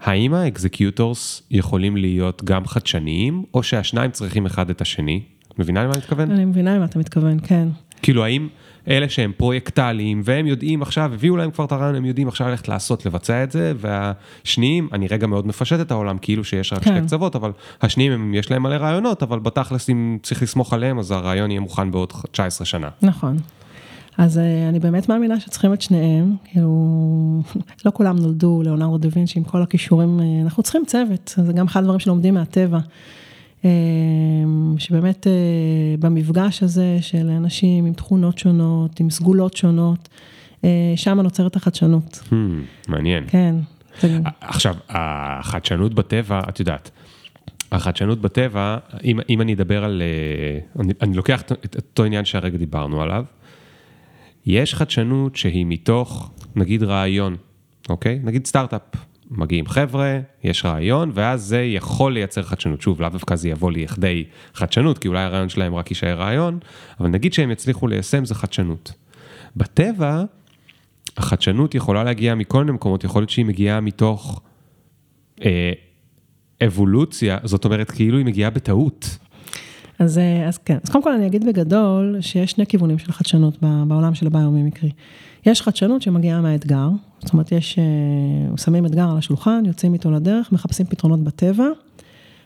[0.00, 5.22] האם ה executors יכולים להיות גם חדשניים, או שהשניים צריכים אחד את השני?
[5.58, 6.30] מבינה למה אני מתכוון?
[6.30, 7.68] אני מבינה למה אתה מתכוון, כן.
[8.02, 8.48] כאילו, האם
[8.88, 12.68] אלה שהם פרויקטליים, והם יודעים עכשיו, הביאו להם כבר את הרעיון, הם יודעים עכשיו ללכת
[12.68, 16.96] לעשות, לבצע את זה, והשניים, אני רגע מאוד מפשט את העולם, כאילו שיש רק כן.
[16.96, 17.50] שתי קצוות, אבל
[17.82, 21.60] השניים, הם, יש להם מלא רעיונות, אבל בתכלס, אם צריך לסמוך עליהם, אז הרעיון יהיה
[21.60, 22.88] מוכן בעוד 19 שנה.
[23.02, 23.36] נכון.
[24.18, 26.70] אז אני באמת מאמינה שצריכים את שניהם, כאילו,
[27.84, 31.80] לא כולם נולדו לאונרדו דה וינצ'י עם כל הכישורים, אנחנו צריכים צוות, זה גם אחד
[31.80, 32.78] הדברים שלומדים מהטבע.
[34.78, 35.26] שבאמת
[36.00, 40.08] במפגש הזה של אנשים עם תכונות שונות, עם סגולות שונות,
[40.96, 42.22] שם נוצרת החדשנות.
[42.30, 42.34] Hmm,
[42.88, 43.24] מעניין.
[43.28, 43.54] כן.
[44.40, 46.90] עכשיו, החדשנות בטבע, את יודעת,
[47.72, 50.02] החדשנות בטבע, אם, אם אני אדבר על,
[50.80, 53.24] אני, אני לוקח את אותו עניין שהרגע דיברנו עליו,
[54.46, 57.36] יש חדשנות שהיא מתוך, נגיד רעיון,
[57.88, 58.20] אוקיי?
[58.22, 58.82] נגיד סטארט-אפ.
[59.30, 62.80] מגיעים חבר'ה, יש רעיון, ואז זה יכול לייצר חדשנות.
[62.80, 66.58] שוב, לאו דווקא זה יבוא לכדי חדשנות, כי אולי הרעיון שלהם רק יישאר רעיון,
[67.00, 68.92] אבל נגיד שהם יצליחו ליישם, זה חדשנות.
[69.56, 70.24] בטבע,
[71.16, 74.40] החדשנות יכולה להגיע מכל מיני מקומות, יכול להיות שהיא מגיעה מתוך
[75.44, 75.72] אה,
[76.66, 79.18] אבולוציה, זאת אומרת, כאילו היא מגיעה בטעות.
[79.98, 83.58] אז, אז כן, אז קודם כל אני אגיד בגדול שיש שני כיוונים של חדשנות
[83.88, 84.90] בעולם של הביומימיקרי.
[85.46, 86.88] יש חדשנות שמגיעה מהאתגר,
[87.20, 87.78] זאת אומרת, יש,
[88.56, 91.66] שמים אתגר על השולחן, יוצאים איתו לדרך, מחפשים פתרונות בטבע.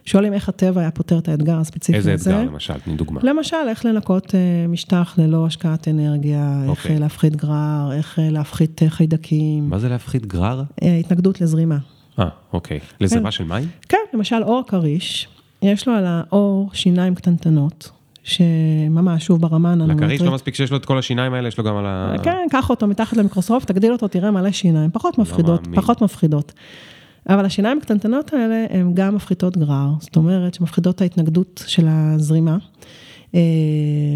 [0.04, 2.12] שואלים איך הטבע היה פותר את האתגר הספציפי הזה.
[2.12, 2.74] איזה אתגר למשל?
[2.74, 3.20] תני דוגמה.
[3.22, 4.34] למשל, איך לנקות
[4.68, 6.92] משטח ללא השקעת אנרגיה, איך okay.
[6.92, 9.70] להפחית גרר, איך להפחית חיידקים.
[9.70, 10.62] מה זה להפחית גרר?
[10.82, 11.78] התנגדות לזרימה.
[12.18, 12.80] אה, אוקיי.
[13.00, 13.30] לזרימה כן.
[13.30, 13.68] של מים?
[13.88, 15.28] כן, למשל אור כריש,
[15.62, 17.90] יש לו על האור שיניים קטנטנות.
[18.30, 20.00] שממש, שוב, ברמה הננומטרית.
[20.00, 22.14] לכריש לא מספיק שיש לו את כל השיניים האלה, יש לו גם על ה...
[22.22, 25.68] כן, קח אותו מתחת למיקרוסקופ, תגדיל אותו, תראה מלא שיניים, פחות לא מפחידות.
[25.74, 26.52] פחות מפחידות.
[27.28, 32.56] אבל השיניים הקטנטנות האלה הן גם מפחיתות גרר, זאת אומרת שמפחידות את ההתנגדות של הזרימה.
[33.34, 33.40] אה,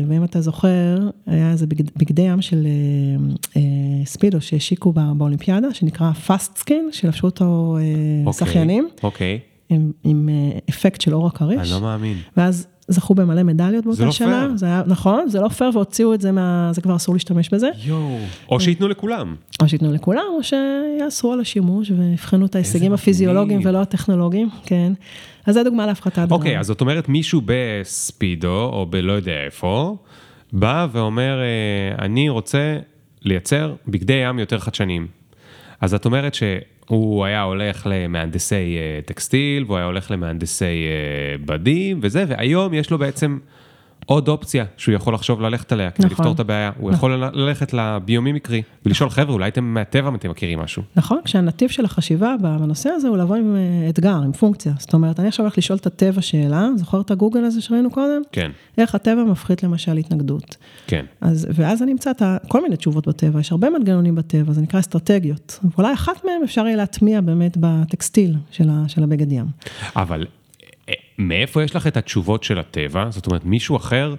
[0.08, 6.88] ואם אתה זוכר, היה איזה בגדי ים של אה, אה, ספידו שהשיקו באולימפיאדה, שנקרא Fastskin,
[6.92, 7.76] שלבשו אותו
[8.26, 8.88] אוקיי, שחיינים.
[9.02, 9.38] אוקיי.
[9.68, 10.28] עם, עם
[10.70, 11.58] אפקט של עור הכריש.
[11.60, 12.16] אני לא מאמין.
[12.36, 14.12] ואז זכו במלא מדליות באותה שנה.
[14.12, 14.56] זה לא פייר.
[14.56, 16.70] זה היה, נכון, זה לא פייר, והוציאו את זה מה...
[16.72, 17.68] זה כבר אסור להשתמש בזה.
[17.84, 18.18] יואו.
[18.48, 19.34] או שייתנו לכולם.
[19.62, 24.92] או שייתנו לכולם, או שיאסרו על השימוש ויבחנו את ההישגים הפיזיולוגיים ולא הטכנולוגיים, כן.
[25.46, 26.34] אז זה דוגמה להפחתת דרמה.
[26.34, 29.96] אוקיי, אז זאת אומרת מישהו בספידו, או בלא יודע איפה,
[30.52, 32.78] בא ואומר, אה, אני רוצה
[33.22, 35.06] לייצר בגדי ים יותר חדשניים.
[35.80, 36.42] אז את אומרת ש...
[36.86, 42.90] הוא היה הולך למהנדסי אה, טקסטיל, והוא היה הולך למהנדסי אה, בדים וזה, והיום יש
[42.90, 43.38] לו בעצם
[44.06, 46.16] עוד אופציה שהוא יכול לחשוב ללכת עליה, כדי נכון.
[46.18, 46.70] לפתור את הבעיה.
[46.78, 47.10] הוא נכון.
[47.12, 50.82] יכול ללכת לביומימיקרי ולשאול, חבר'ה, אולי אתם מהטבע אתם מכירים משהו.
[50.96, 54.72] נכון, כשהנתיב של החשיבה בנושא הזה הוא לבוא עם אה, אתגר, עם פונקציה.
[54.78, 58.22] זאת אומרת, אני עכשיו הולך לשאול את הטבע שאלה, זוכר את הגוגל הזה שראינו קודם?
[58.32, 58.50] כן.
[58.78, 60.56] איך הטבע מפחית למשל התנגדות.
[60.86, 61.04] כן.
[61.20, 62.10] אז, ואז אני אמצא
[62.48, 65.60] כל מיני תשובות בטבע, יש הרבה מנגנונים בטבע, זה נקרא אסטרטגיות.
[65.76, 69.46] ואולי אחת מהן אפשר יהיה להטמיע באמת בטקסטיל של, של הבגד ים.
[69.96, 70.26] אבל
[71.18, 73.06] מאיפה יש לך את התשובות של הטבע?
[73.10, 74.14] זאת אומרת, מישהו אחר,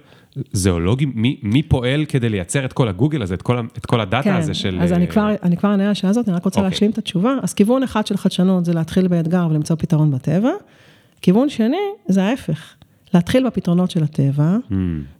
[0.52, 4.22] זואולוגי, מי, מי פועל כדי לייצר את כל הגוגל הזה, את כל, את כל הדאטה
[4.22, 4.78] כן, הזה של...
[4.82, 6.62] אז אני כבר, אני כבר אענה על השאלה הזאת, אני רק רוצה okay.
[6.62, 6.70] אוקיי.
[6.70, 7.34] להשלים את התשובה.
[7.42, 10.50] אז כיוון אחד של חדשנות זה להתחיל באתגר ולמצוא פתרון בטבע.
[11.22, 11.76] כיוון שני,
[12.08, 12.75] זה ההפך.
[13.16, 14.74] להתחיל בפתרונות של הטבע, mm.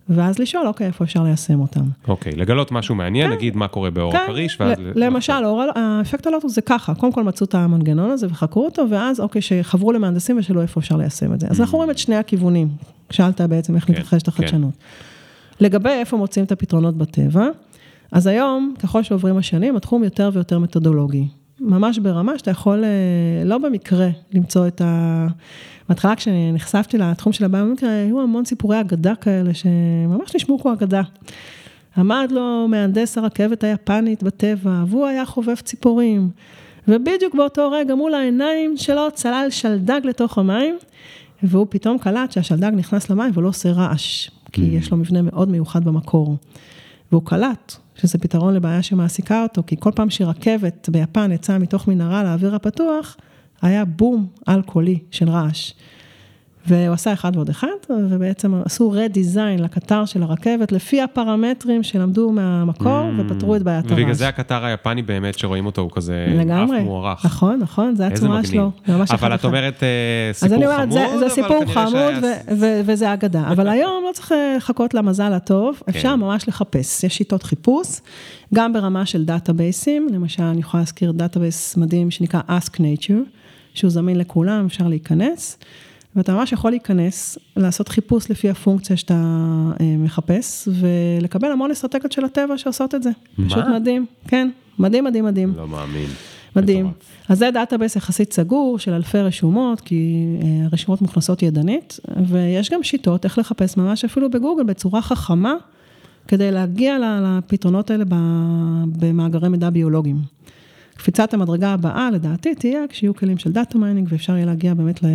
[0.09, 1.85] ואז לשאול, אוקיי, איפה אפשר ליישם אותם.
[2.09, 4.79] אוקיי, לגלות משהו מעניין, כן, נגיד מה קורה באור כן, הכריש, ואז...
[4.95, 9.21] למשל, אור, האפקט הלוטוס זה ככה, קודם כל מצאו את המנגנון הזה וחקרו אותו, ואז
[9.21, 11.47] אוקיי, שחברו למהנדסים ושאלו איפה אפשר ליישם את זה.
[11.51, 12.69] אז אנחנו רואים את שני הכיוונים,
[13.11, 14.75] שאלת בעצם איך כן, מתרחשת החדשנות.
[14.75, 15.65] כן.
[15.65, 17.47] לגבי איפה מוצאים את הפתרונות בטבע,
[18.13, 21.29] אז היום, ככל שעוברים השנים, התחום יותר ויותר מתודולוגי.
[21.61, 25.27] ממש ברמה שאתה יכול, אה, לא במקרה, למצוא את ה...
[25.89, 31.03] בהתחלה כשנחשפתי לתחום של הביומיקרא, היו המון סיפורי אגדה כאלה, שממש נשמעו כמו אגדה.
[31.97, 36.31] עמד לו מהנדס הרכבת היפנית בטבע, והוא היה חובב ציפורים.
[36.89, 40.79] ובדיוק באותו רגע מול העיניים שלו צלל שלדג לתוך המים,
[41.43, 44.65] והוא פתאום קלט שהשלדג נכנס למים ולא עושה רעש, כי mm.
[44.65, 46.37] יש לו מבנה מאוד מיוחד במקור.
[47.13, 52.25] והוא קלט שזה פתרון לבעיה שמעסיקה אותו, כי כל פעם שרכבת ביפן יצאה מתוך מנהרה
[52.25, 53.17] לאוויר הפתוח,
[53.63, 55.73] היה בום על-קולי של רעש.
[56.69, 63.11] והוא עשה אחד ועוד אחד, ובעצם עשו רדיזיין לקטר של הרכבת, לפי הפרמטרים שלמדו מהמקור,
[63.19, 63.99] mm, ופתרו את בעיית הרעש.
[63.99, 67.25] ובגלל זה הקטר היפני באמת, שרואים אותו, הוא כזה לגמרי, אף מוערך.
[67.25, 68.71] נכון, נכון, זה הצורה שלו.
[69.11, 72.15] אבל את אומרת אה, סיפור חמוד, אבל כנראה זה, זה סיפור חמוד,
[72.85, 73.49] וזה אגדה.
[73.53, 75.93] אבל היום לא צריך לחכות למזל הטוב, כן.
[75.93, 77.05] אפשר ממש לחפש.
[77.05, 78.01] יש שיטות חיפוש,
[78.55, 83.13] גם ברמה של database ים, למשל, אני יכולה להזכיר database מדהים שנקרא Ask Nature,
[83.75, 85.59] שהוא זמין לכולם, אפשר להיכנס.
[86.17, 89.15] ואתה ממש יכול להיכנס, לעשות חיפוש לפי הפונקציה שאתה
[89.81, 93.11] אה, מחפש, ולקבל המון אסטרטגיות של הטבע שעושות את זה.
[93.39, 93.49] מה?
[93.49, 94.49] פשוט מדהים, כן,
[94.79, 95.53] מדהים, מדהים, מדהים.
[95.57, 96.09] לא מאמין.
[96.57, 96.91] מדהים.
[97.29, 102.83] אז זה database יחסית סגור של אלפי רשומות, כי אה, הרשומות מוכנסות ידנית, ויש גם
[102.83, 105.55] שיטות איך לחפש ממש אפילו בגוגל בצורה חכמה,
[106.29, 108.05] כדי להגיע לפתרונות האלה
[108.99, 110.36] במאגרי מידע ביולוגיים.
[110.97, 115.07] קפיצת המדרגה הבאה, לדעתי, תהיה כשיהיו כלים של data mining, ואפשר יהיה להגיע באמת ל,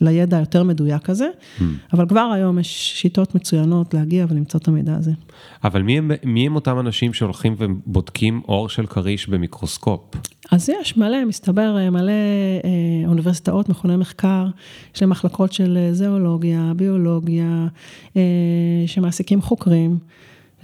[0.00, 1.62] לידע היותר מדויק הזה, mm.
[1.92, 5.12] אבל כבר היום יש שיטות מצוינות להגיע ולמצוא את המידע הזה.
[5.64, 10.00] אבל מי הם, מי הם אותם אנשים שהולכים ובודקים עור של כריש במיקרוסקופ?
[10.52, 12.12] אז יש מלא, מסתבר, מלא
[12.64, 14.46] אה, אוניברסיטאות, מכוני מחקר,
[14.94, 17.66] יש להם מחלקות של אה, זואולוגיה, ביולוגיה,
[18.16, 18.22] אה,
[18.86, 19.98] שמעסיקים חוקרים.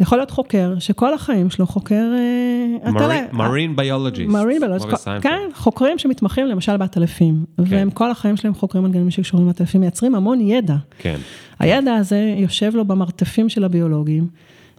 [0.01, 2.05] יכול להיות חוקר שכל החיים שלו חוקר...
[3.33, 4.33] מרין ביולוגיסט.
[4.33, 7.63] מרין ביולוגיסט, כן, חוקרים שמתמחים למשל בעטלפים, כן.
[7.67, 10.77] והם כל החיים שלהם חוקרים מנגנונים שקשורים לעטלפים, מייצרים המון ידע.
[10.99, 11.17] כן.
[11.59, 14.27] הידע הזה יושב לו במרתפים של הביולוגים,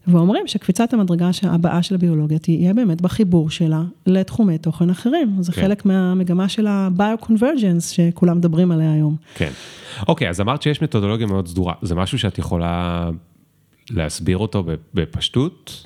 [0.08, 5.36] ואומרים שקפיצת המדרגה הבאה של הביולוגיה תהיה באמת בחיבור שלה לתחומי תוכן אחרים.
[5.40, 5.62] זה כן.
[5.62, 9.16] חלק מהמגמה של ה-bio-convergence שכולם מדברים עליה היום.
[9.36, 9.50] כן.
[10.08, 11.74] אוקיי, אז אמרת שיש מתודולוגיה מאוד סדורה.
[11.82, 13.10] זה משהו שאת יכולה
[13.92, 15.86] להסביר אותו בפשטות?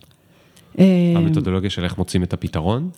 [0.79, 2.89] אה, המתודולוגיה של איך מוצאים את הפתרון?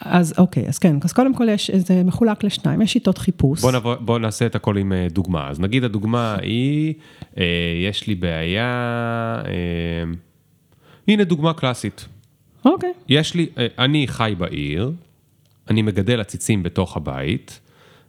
[0.00, 3.60] אז אוקיי, אז כן, אז קודם כל יש, זה מחולק לשניים, יש שיטות חיפוש.
[3.60, 5.48] בוא, נבוא, בוא נעשה את הכל עם אה, דוגמה.
[5.48, 6.94] אז נגיד הדוגמה היא,
[7.38, 7.44] אה,
[7.88, 8.66] יש לי בעיה,
[9.46, 10.12] אה,
[11.08, 12.06] הנה דוגמה קלאסית.
[12.64, 12.92] אוקיי.
[13.08, 14.92] יש לי, אה, אני חי בעיר,
[15.70, 17.60] אני מגדל עציצים בתוך הבית,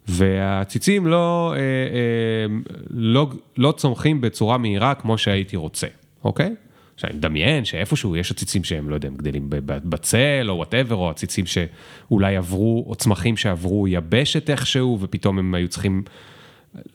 [0.07, 2.55] והעציצים לא, אה, אה,
[2.89, 5.87] לא, לא צומחים בצורה מהירה כמו שהייתי רוצה,
[6.23, 6.55] אוקיי?
[6.99, 11.09] עכשיו, אני מדמיין שאיפשהו יש עציצים שהם, לא יודע, הם גדלים בצל או וואטאבר, או
[11.09, 16.03] עציצים שאולי עברו, או צמחים שעברו יבשת איכשהו, ופתאום הם היו צריכים...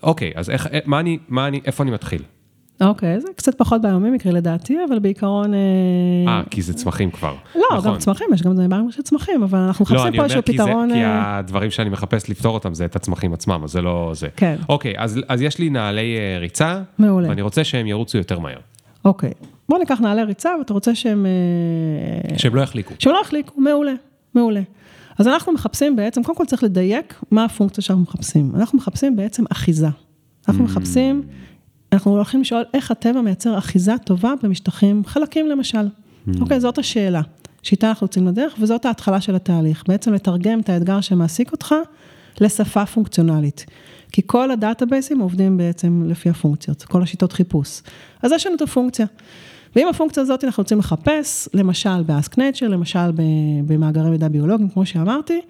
[0.03, 2.23] אוקיי, אז איך, אה, מה אני, מה אני, איפה אני מתחיל?
[2.81, 5.55] אוקיי, זה קצת פחות ביומימיקרי לדעתי, אבל בעיקרון...
[5.55, 5.59] אה,
[6.29, 7.35] אה, כי זה צמחים כבר.
[7.55, 7.93] לא, נכון.
[7.93, 10.89] גם צמחים, יש גם דברים של צמחים, אבל אנחנו לא, מחפשים לא, פה איזשהו פתרון...
[10.89, 13.71] לא, אני אומר כי, כי הדברים שאני מחפש לפתור אותם זה את הצמחים עצמם, אז
[13.71, 14.29] זה לא זה.
[14.37, 14.57] כן.
[14.69, 17.29] אוקיי, אז, אז יש לי נעלי ריצה, מעולה.
[17.29, 18.59] ואני רוצה שהם ירוצו יותר מהר.
[19.05, 19.33] אוקיי.
[19.69, 21.27] בוא ניקח נעלי ריצה, ואתה רוצה שהם...
[21.27, 22.95] אה, שהם לא יחליקו.
[22.99, 23.93] שהם לא יחליקו, מעולה,
[24.35, 24.61] מעולה.
[25.19, 28.53] אז אנחנו מחפשים בעצם, קודם כל צריך לדייק מה הפונקציה שאנחנו מחפשים.
[28.55, 29.89] אנחנו מחפשים בעצם אחיזה.
[30.49, 30.69] אנחנו mm.
[30.69, 31.23] מחפשים,
[31.93, 35.89] אנחנו הולכים לשאול איך הטבע מייצר אחיזה טובה במשטחים חלקים למשל.
[35.89, 36.41] Mm.
[36.41, 37.21] אוקיי, זאת השאלה.
[37.63, 39.85] שאיתה אנחנו יוצאים לדרך, וזאת ההתחלה של התהליך.
[39.89, 41.75] בעצם לתרגם את האתגר שמעסיק אותך
[42.41, 43.67] לשפה פונקציונלית.
[44.15, 47.83] כי כל הדאטאבייסים עובדים בעצם לפי הפונקציות, כל השיטות חיפוש.
[48.23, 49.07] אז יש לנו את הפונקציה.
[49.77, 53.11] ועם הפונקציה הזאת אנחנו רוצים לחפש, למשל ב-Ask Nature, למשל
[53.67, 55.41] במאגרי מידע ביולוגיים, כמו שאמרתי,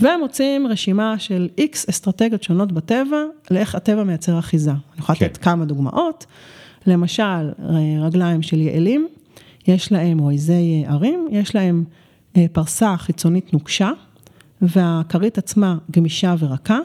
[0.00, 4.70] ומוצאים רשימה של איקס אסטרטגיות שונות בטבע, לאיך הטבע מייצר אחיזה.
[4.70, 5.42] אני יכולה לתת כן.
[5.42, 6.26] כמה דוגמאות,
[6.86, 7.50] למשל,
[8.00, 9.08] רגליים של יעלים,
[9.66, 11.84] יש להם, או עזי ערים, יש להם
[12.36, 13.90] אה, פרסה חיצונית נוקשה,
[14.62, 16.78] והכרית עצמה גמישה ורכה.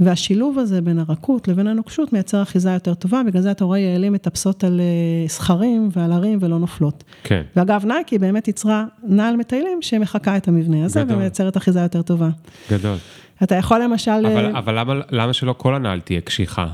[0.00, 4.12] והשילוב הזה בין הרכות לבין הנוקשות מייצר אחיזה יותר טובה, בגלל זה אתה רואה יעלים
[4.12, 4.80] מטפסות על
[5.26, 7.04] סכרים אה, ועל הרים ולא נופלות.
[7.22, 7.42] כן.
[7.56, 11.16] ואגב, נייקי באמת יצרה נעל מטיילים שמחקה את המבנה הזה גדול.
[11.16, 12.28] ומייצרת אחיזה יותר טובה.
[12.70, 12.96] גדול.
[13.42, 14.10] אתה יכול למשל...
[14.10, 16.68] אבל, אה, אבל למה, למה שלא כל הנעל תהיה קשיחה?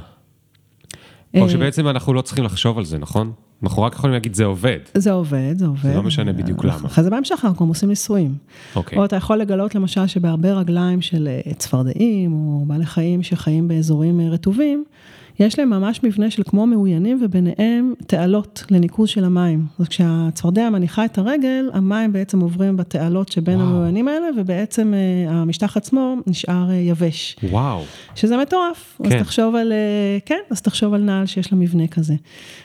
[1.37, 3.33] או אה, שבעצם אנחנו לא צריכים לחשוב על זה, נכון?
[3.66, 4.79] אנחנו רק יכולים להגיד, זה עובד.
[4.94, 5.83] זה עובד, זה עובד.
[5.83, 6.87] זה לא משנה בדיוק למה.
[6.87, 8.35] אחרי זה בהמשך אנחנו גם עושים ניסויים.
[8.77, 8.98] אוקיי.
[8.98, 14.20] או אתה יכול לגלות למשל שבהרבה רגליים של אה, צפרדעים, או בעלי חיים שחיים באזורים
[14.20, 14.85] אה, רטובים,
[15.38, 19.66] יש להם ממש מבנה של כמו מאוינים וביניהם תעלות לניקוז של המים.
[19.79, 23.68] אז כשהצפרדע מניחה את הרגל, המים בעצם עוברים בתעלות שבין וואו.
[23.68, 27.37] המאוינים האלה, ובעצם אה, המשטח עצמו נשאר אה, יבש.
[27.42, 27.83] וואו.
[28.14, 29.01] שזה מטורף.
[29.03, 29.16] כן.
[29.16, 32.14] אז תחשוב על, אה, כן, אז תחשוב על נעל שיש לה מבנה כזה.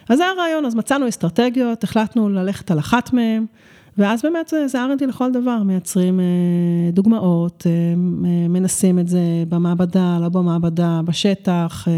[0.09, 3.45] אז זה הרעיון, אז מצאנו אסטרטגיות, החלטנו ללכת על אחת מהן.
[3.99, 6.25] ואז באמת זה R&D לכל דבר, מייצרים אה,
[6.91, 7.95] דוגמאות, אה,
[8.49, 11.93] מנסים את זה במעבדה, לא במעבדה, בשטח, אה,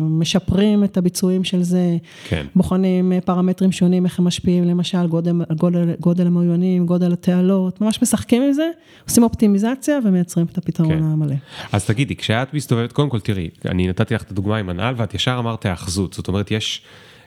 [0.00, 1.96] משפרים את הביצועים של זה,
[2.28, 2.46] כן.
[2.56, 8.42] בוחנים פרמטרים שונים, איך הם משפיעים, למשל גודל, גודל, גודל המאוינים, גודל התעלות, ממש משחקים
[8.42, 8.70] עם זה,
[9.04, 11.02] עושים אופטימיזציה ומייצרים את הפתרון כן.
[11.04, 11.34] המלא.
[11.72, 15.14] אז תגידי, כשאת מסתובבת, קודם כל תראי, אני נתתי לך את הדוגמה עם הנעל ואת
[15.14, 16.82] ישר אמרת האחזות, זאת אומרת יש...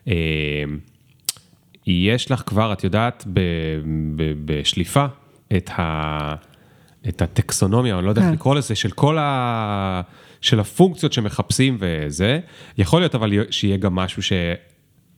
[0.07, 0.13] אה,
[1.91, 3.39] יש לך כבר, את יודעת, ב,
[4.15, 5.05] ב, בשליפה
[5.57, 6.35] את, ה,
[7.09, 8.35] את הטקסונומיה, אני לא יודע איך כן.
[8.35, 10.01] לקרוא לזה, של כל ה...
[10.41, 12.39] של הפונקציות שמחפשים וזה.
[12.77, 14.33] יכול להיות אבל שיהיה גם משהו ש...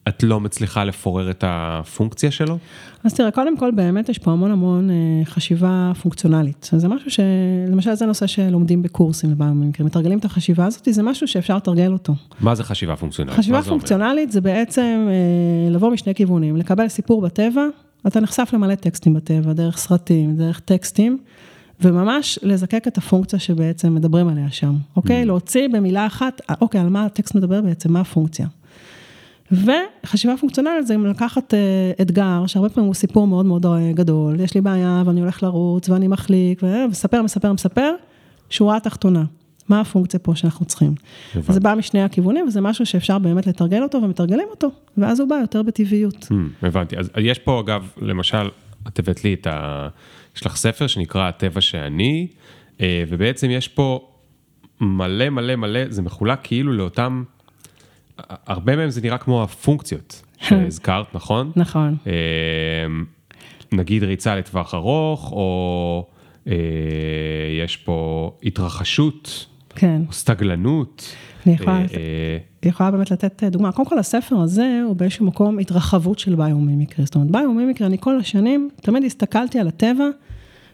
[0.08, 2.58] את לא מצליחה לפורר את הפונקציה שלו?
[3.04, 6.70] אז תראה, קודם כל באמת יש פה המון המון אה, חשיבה פונקציונלית.
[6.72, 7.20] זה משהו ש...
[7.68, 12.14] למשל זה נושא שלומדים בקורסים במקרים, מתרגלים את החשיבה הזאת, זה משהו שאפשר לתרגל אותו.
[12.40, 13.38] מה זה חשיבה פונקציונלית?
[13.38, 17.66] חשיבה פונקציונלית זה, זה בעצם אה, לבוא משני כיוונים, לקבל סיפור בטבע,
[18.06, 21.18] אתה נחשף למלא טקסטים בטבע, דרך סרטים, דרך טקסטים.
[21.80, 25.22] וממש לזקק את הפונקציה שבעצם מדברים עליה שם, אוקיי?
[25.22, 25.26] Mm.
[25.26, 28.46] להוציא במילה אחת, אה, אוקיי, על מה הטקסט מדבר בעצם, מה הפונקציה.
[29.52, 34.40] וחשיבה פונקציונלית זה אם לקחת אה, אתגר, שהרבה פעמים הוא סיפור מאוד מאוד אה, גדול,
[34.40, 37.92] יש לי בעיה ואני הולך לרוץ ואני מחליק, ומספר, מספר, מספר,
[38.50, 39.24] שורה תחתונה.
[39.68, 40.94] מה הפונקציה פה שאנחנו צריכים.
[41.48, 45.34] זה בא משני הכיוונים, וזה משהו שאפשר באמת לתרגל אותו, ומתרגלים אותו, ואז הוא בא
[45.34, 46.28] יותר בטבעיות.
[46.30, 46.96] Hmm, הבנתי.
[46.96, 48.48] אז יש פה, אגב, למשל,
[48.88, 49.88] את הבאת לי את ה...
[50.36, 52.26] יש לך ספר שנקרא הטבע שאני,
[52.80, 54.08] אה, ובעצם יש פה
[54.80, 57.22] מלא מלא מלא, זה מחולק כאילו לאותם
[58.46, 61.52] הרבה מהם זה נראה כמו הפונקציות שהזכרת, נכון?
[61.56, 61.96] נכון.
[62.06, 63.04] אמ,
[63.72, 66.06] נגיד ריצה לטווח ארוך, או
[66.46, 66.54] אה,
[67.64, 70.02] יש פה התרחשות כן.
[70.08, 71.16] או סטגלנות.
[71.46, 72.68] אני יכולה, אה, אה...
[72.68, 73.72] יכולה באמת לתת דוגמה.
[73.72, 77.04] קודם כל, הספר הזה הוא באיזשהו מקום התרחבות של ביומימיקרי.
[77.04, 80.04] זאת אומרת, ביומימיקרי, אני כל השנים תמיד הסתכלתי על הטבע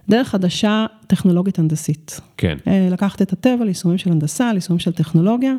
[0.08, 2.20] דרך חדשה טכנולוגית הנדסית.
[2.36, 2.58] כן.
[2.66, 5.54] אה, לקחת את הטבע ליישומים של הנדסה, ליישומים של טכנולוגיה.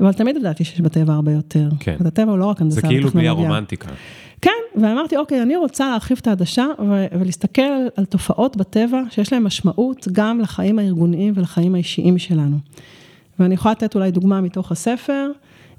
[0.00, 1.68] אבל תמיד ידעתי שיש בטבע הרבה יותר.
[1.80, 1.96] כן.
[2.04, 3.02] הטבע הוא לא רק הנדסה וטכנולוגיה.
[3.02, 3.88] זה כאילו בלי הרומנטיקה.
[4.40, 6.66] כן, ואמרתי, אוקיי, אני רוצה להרחיב את העדשה
[7.20, 7.62] ולהסתכל
[7.96, 12.58] על תופעות בטבע שיש להן משמעות גם לחיים הארגוניים ולחיים האישיים שלנו.
[13.38, 15.30] ואני יכולה לתת אולי דוגמה מתוך הספר,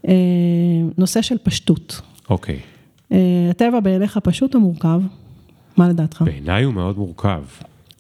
[0.08, 0.14] אה,
[0.98, 2.02] נושא של פשטות.
[2.30, 2.60] אוקיי.
[3.12, 5.02] אה, הטבע בעיניך פשוט או מורכב?
[5.78, 6.22] מה לדעתך?
[6.22, 7.44] בעיניי הוא מאוד מורכב.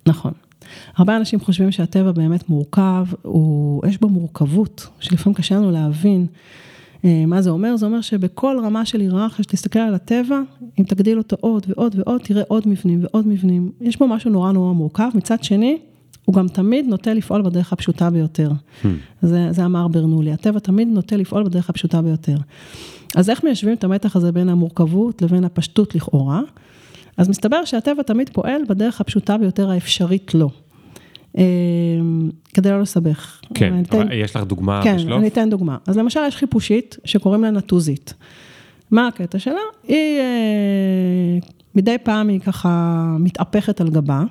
[0.07, 0.31] נכון.
[0.95, 6.27] הרבה אנשים חושבים שהטבע באמת מורכב, הוא, יש בו מורכבות, שלפעמים קשה לנו להבין
[7.05, 7.77] אה, מה זה אומר.
[7.77, 10.39] זה אומר שבכל רמה של היררכיה, שתסתכל על הטבע,
[10.79, 13.71] אם תגדיל אותו עוד ועוד ועוד, תראה עוד מבנים ועוד מבנים.
[13.81, 15.09] יש בו משהו נורא נורא מורכב.
[15.15, 15.77] מצד שני,
[16.25, 18.51] הוא גם תמיד נוטה לפעול בדרך הפשוטה ביותר.
[18.51, 18.87] Hmm.
[19.21, 22.37] זה, זה אמר ברנולי, הטבע תמיד נוטה לפעול בדרך הפשוטה ביותר.
[23.15, 26.41] אז איך מיישבים את המתח הזה בין המורכבות לבין הפשטות לכאורה?
[27.19, 30.49] אז מסתבר שהטבע תמיד פועל בדרך הפשוטה ביותר האפשרית לו.
[31.37, 31.43] אה,
[32.53, 33.41] כדי לא לסבך.
[33.53, 35.11] כן, אתן, יש לך דוגמה כן, בשלוף?
[35.11, 35.77] כן, אני אתן דוגמה.
[35.87, 38.13] אז למשל יש חיפושית שקוראים לה נטוזית.
[38.91, 39.59] מה הקטע שלה?
[39.87, 41.37] היא אה,
[41.75, 44.23] מדי פעם היא ככה מתהפכת על גבה,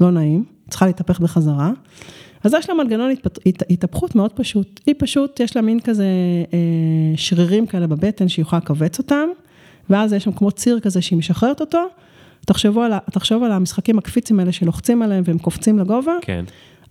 [0.00, 1.70] לא נעים, צריכה להתהפך בחזרה.
[2.44, 3.38] אז יש לה מנגנון התפת...
[3.70, 4.80] התהפכות מאוד פשוט.
[4.86, 6.06] היא פשוט, יש לה מין כזה
[6.52, 6.58] אה,
[7.16, 9.28] שרירים כאלה בבטן שהיא יכולה לכווץ אותם,
[9.90, 11.86] ואז יש שם כמו ציר כזה שהיא משחררת אותו,
[12.44, 16.12] תחשבו על, תחשוב על המשחקים הקפיצים האלה שלוחצים עליהם והם קופצים לגובה.
[16.22, 16.44] כן.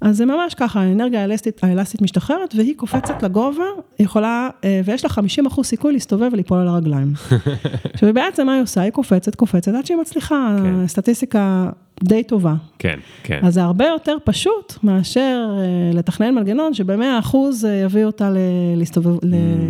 [0.04, 3.63] אז זה ממש ככה, האנרגיה האלסטית, האלסטית משתחררת והיא קופצת לגובה,
[4.00, 7.13] יכולה, אה, ויש לה 50 אחוז סיכוי להסתובב ולפול על הרגליים.
[7.94, 8.82] עכשיו בעצם מה היא עושה?
[8.82, 10.88] היא קופצת, קופצת, עד שהיא מצליחה, כן.
[10.88, 11.70] סטטיסטיקה
[12.04, 12.54] די טובה.
[12.80, 13.39] כן, כן.
[13.44, 18.30] אז זה הרבה יותר פשוט מאשר אה, לתכנן מנגנון שבמאה אחוז אה, יביא אותה
[18.76, 19.26] להסתובב, mm.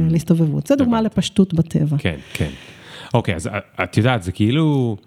[0.09, 0.67] להסתובבות.
[0.67, 1.97] זה דוגמה לפשטות בטבע.
[1.97, 2.49] כן, כן.
[3.13, 3.49] אוקיי, אז
[3.83, 4.97] את יודעת, זה כאילו...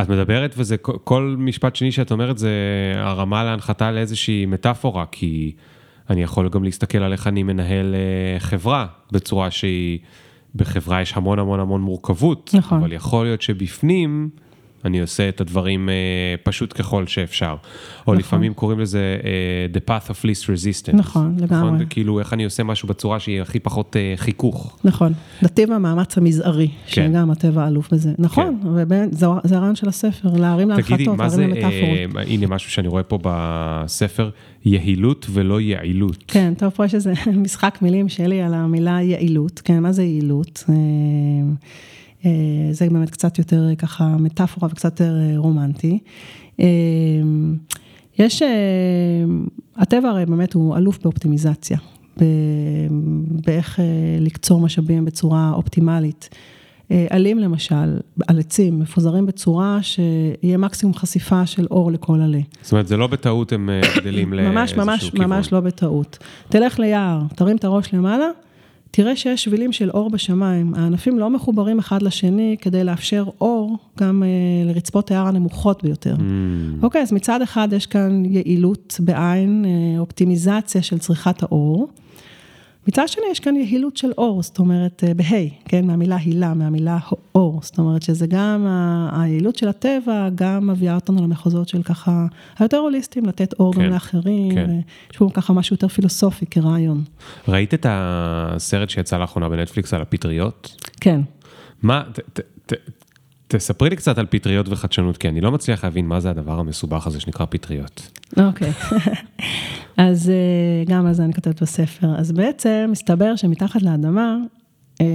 [0.00, 2.50] את מדברת וזה, כל משפט שני שאת אומרת זה
[2.96, 5.52] הרמה להנחתה לאיזושהי מטאפורה, כי
[6.10, 9.98] אני יכול גם להסתכל על איך אני מנהל אה, חברה בצורה שהיא,
[10.54, 12.78] בחברה יש המון המון המון מורכבות, נכון.
[12.78, 14.30] אבל יכול להיות שבפנים...
[14.84, 17.50] אני עושה את הדברים uh, פשוט ככל שאפשר.
[17.50, 17.56] או
[18.02, 18.16] נכון.
[18.16, 20.96] לפעמים קוראים לזה uh, the path of least resistance.
[20.96, 21.72] נכון, לגמרי.
[21.72, 21.86] נכון?
[21.90, 24.76] כאילו איך אני עושה משהו בצורה שהיא הכי פחות uh, חיכוך.
[24.84, 25.12] נכון,
[25.42, 27.10] נתיב המאמץ המזערי, כן.
[27.10, 28.12] שגם הטבע אלוף בזה.
[28.18, 28.68] נכון, כן.
[28.68, 32.26] ובין, זה, זה הרעיון של הספר, להרים להנחתות, להרים למטאפורות.
[32.26, 34.30] Uh, הנה משהו שאני רואה פה בספר,
[34.64, 36.24] יעילות ולא יעילות.
[36.26, 37.12] כן, טוב, פה יש איזה
[37.44, 39.60] משחק מילים שלי על המילה יעילות.
[39.64, 40.64] כן, מה זה יעילות?
[40.68, 40.74] אה,
[42.72, 45.98] זה באמת קצת יותר ככה מטאפורה וקצת יותר אה, רומנטי.
[46.60, 46.66] אה,
[48.18, 48.42] יש,
[49.76, 51.78] הטבע הרי באמת הוא אלוף באופטימיזציה,
[53.46, 53.78] באיך
[54.20, 56.28] לקצור משאבים בצורה אופטימלית.
[57.10, 62.40] עלים למשל, על עצים, מפוזרים בצורה שיהיה מקסימום חשיפה של אור לכל עלה.
[62.62, 64.88] זאת אומרת, זה לא בטעות הם גדלים לאיזשהו כיוון.
[64.88, 66.18] ממש, ממש, ממש לא בטעות.
[66.48, 68.26] תלך ליער, תרים את הראש למעלה,
[68.98, 74.22] תראה שיש שבילים של אור בשמיים, הענפים לא מחוברים אחד לשני כדי לאפשר אור גם
[74.22, 76.14] uh, לרצפות היער הנמוכות ביותר.
[76.14, 76.22] Mm.
[76.82, 81.88] אוקיי, אז מצד אחד יש כאן יעילות בעין, uh, אופטימיזציה של צריכת האור.
[82.88, 86.98] מצד שני, יש כאן יעילות של אור, זאת אומרת, אה, בה', כן, מהמילה הילה, מהמילה
[87.34, 88.66] אור, זאת אומרת שזה גם
[89.12, 92.26] היעילות של הטבע, גם מביאה אותנו למחוזות של ככה,
[92.58, 94.70] היותר הוליסטיים, לתת אור כן, גם לאחרים, כן.
[95.10, 97.04] יש פה ככה משהו יותר פילוסופי כרעיון.
[97.48, 100.76] ראית את הסרט שיצא לאחרונה בנטפליקס על הפטריות?
[101.00, 101.20] כן.
[101.82, 102.72] מה, ת, ת, ת,
[103.48, 107.06] תספרי לי קצת על פטריות וחדשנות, כי אני לא מצליח להבין מה זה הדבר המסובך
[107.06, 108.10] הזה שנקרא פטריות.
[108.36, 108.72] אוקיי,
[109.96, 112.14] אז אה, גם על זה אני כותבת בספר.
[112.18, 114.36] אז בעצם מסתבר שמתחת לאדמה
[115.00, 115.06] אה,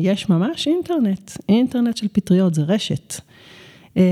[0.00, 3.20] יש ממש אינטרנט, אינטרנט של פטריות, זה רשת.
[3.96, 4.02] אה,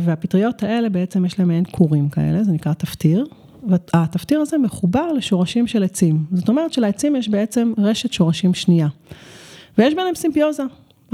[0.00, 3.26] והפטריות האלה בעצם יש להם מעין כורים כאלה, זה נקרא תפטיר.
[3.68, 6.24] והתפטיר הזה מחובר לשורשים של עצים.
[6.32, 8.88] זאת אומרת שלעצים יש בעצם רשת שורשים שנייה.
[9.78, 10.62] ויש ביניהם סימביוזה.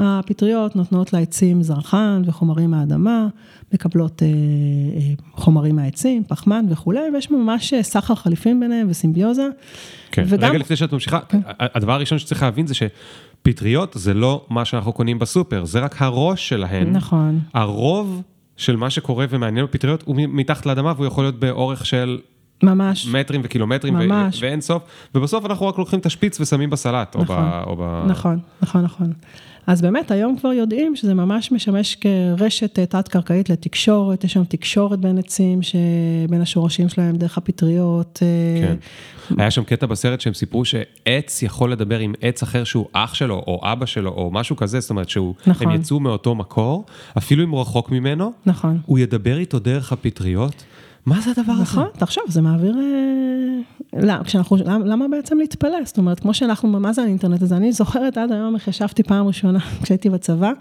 [0.03, 3.27] הפטריות נותנות לעצים זרחן וחומרים מהאדמה,
[3.73, 9.49] מקבלות אה, אה, חומרים מהעצים, פחמן וכולי, ויש ממש אה, סחר חליפין ביניהם וסימביוזה.
[10.11, 10.49] כן, וגם...
[10.49, 11.41] רגע לפני שאת ממשיכה, כן.
[11.59, 16.49] הדבר הראשון שצריך להבין זה שפטריות זה לא מה שאנחנו קונים בסופר, זה רק הראש
[16.49, 16.93] שלהן.
[16.93, 17.41] נכון.
[17.55, 18.23] הרוב
[18.57, 22.19] של מה שקורה ומעניין בפטריות הוא מתחת לאדמה והוא יכול להיות באורך של
[22.63, 23.07] ממש.
[23.07, 24.43] מטרים וקילומטרים ממש.
[24.43, 24.83] ואין סוף,
[25.15, 27.63] ובסוף אנחנו רק לוקחים את השפיץ ושמים בסלט, נכון, או ב...
[27.67, 28.05] או ב...
[28.07, 29.13] נכון, נכון, נכון.
[29.67, 35.01] אז באמת היום כבר יודעים שזה ממש משמש כרשת אה, תת-קרקעית לתקשורת, יש שם תקשורת
[35.01, 38.19] בין עצים, שבין השורשים שלהם דרך הפטריות.
[38.23, 38.77] אה, כן.
[39.39, 43.35] היה שם קטע בסרט שהם סיפרו שעץ יכול לדבר עם עץ אחר שהוא אח שלו,
[43.47, 45.71] או אבא שלו, או משהו כזה, זאת אומרת שהם נכון.
[45.71, 46.85] יצאו מאותו מקור,
[47.19, 48.79] אפילו אם הוא רחוק ממנו, נכון.
[48.87, 50.65] הוא ידבר איתו דרך הפטריות.
[51.07, 51.63] מה זה הדבר הזה?
[51.63, 52.77] נכון, תחשוב, זה מעביר...
[53.97, 55.85] למה, כשאנחנו, למה, למה בעצם להתפלא?
[55.85, 57.57] זאת אומרת, כמו שאנחנו, מה זה האינטרנט הזה?
[57.57, 60.53] אני זוכרת עד היום איך ישבתי פעם ראשונה כשהייתי בצבא,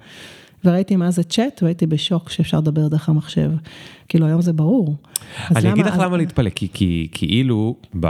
[0.66, 3.52] וראיתי מה זה צ'אט, והייתי בשוק שאפשר לדבר דרך המחשב.
[4.08, 4.96] כאילו, היום זה ברור.
[5.56, 8.08] אני אגיד לך למה להתפלא, כי כאילו, ב...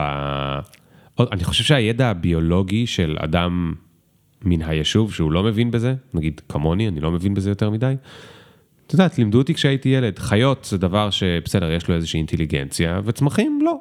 [1.20, 3.74] אני חושב שהידע הביולוגי של אדם
[4.42, 7.96] מן היישוב, שהוא לא מבין בזה, נגיד כמוני, אני לא מבין בזה יותר מדי,
[8.88, 13.60] את יודעת, לימדו אותי כשהייתי ילד, חיות זה דבר שבסדר, יש לו איזושהי אינטליגנציה, וצמחים
[13.64, 13.80] לא.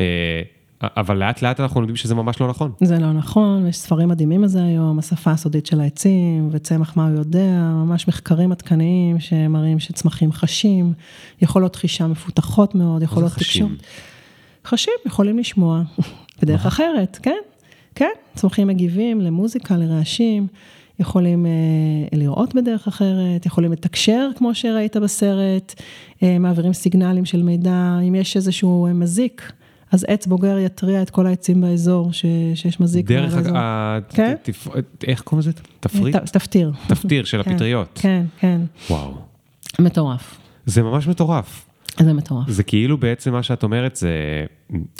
[0.00, 0.42] אה,
[0.82, 2.72] אבל לאט לאט אנחנו יודעים שזה ממש לא נכון.
[2.80, 7.08] זה לא נכון, יש ספרים מדהימים על זה היום, השפה הסודית של העצים, וצמח מה
[7.08, 10.92] הוא יודע, ממש מחקרים עדכניים שמראים שצמחים חשים,
[11.42, 13.70] יכולות חישה מפותחות מאוד, יכולות תקשורת.
[14.64, 15.82] חשים, יכולים לשמוע
[16.42, 17.38] בדרך אחרת, כן,
[17.94, 20.46] כן, צמחים מגיבים למוזיקה, לרעשים.
[21.00, 21.50] יכולים אה,
[22.18, 25.74] לראות בדרך אחרת, יכולים לתקשר כמו שראית בסרט,
[26.22, 29.52] אה, מעבירים סיגנלים של מידע, אם יש איזשהו מזיק.
[29.92, 32.24] אז עץ בוגר יתריע את כל העצים באזור, ש,
[32.54, 33.34] שיש מזיק דרך.
[33.54, 33.98] ה...
[34.08, 34.34] כן?
[34.42, 34.68] תפ...
[35.06, 35.52] איך קוראים לזה?
[35.80, 36.16] תפריט?
[36.16, 36.72] תפטיר.
[36.86, 37.88] תפטיר של כן, הפטריות.
[37.94, 38.60] כן, כן.
[38.90, 39.14] וואו.
[39.78, 40.38] מטורף.
[40.66, 41.66] זה ממש מטורף.
[42.00, 42.50] זה מטורף.
[42.50, 44.10] זה כאילו בעצם מה שאת אומרת, זה,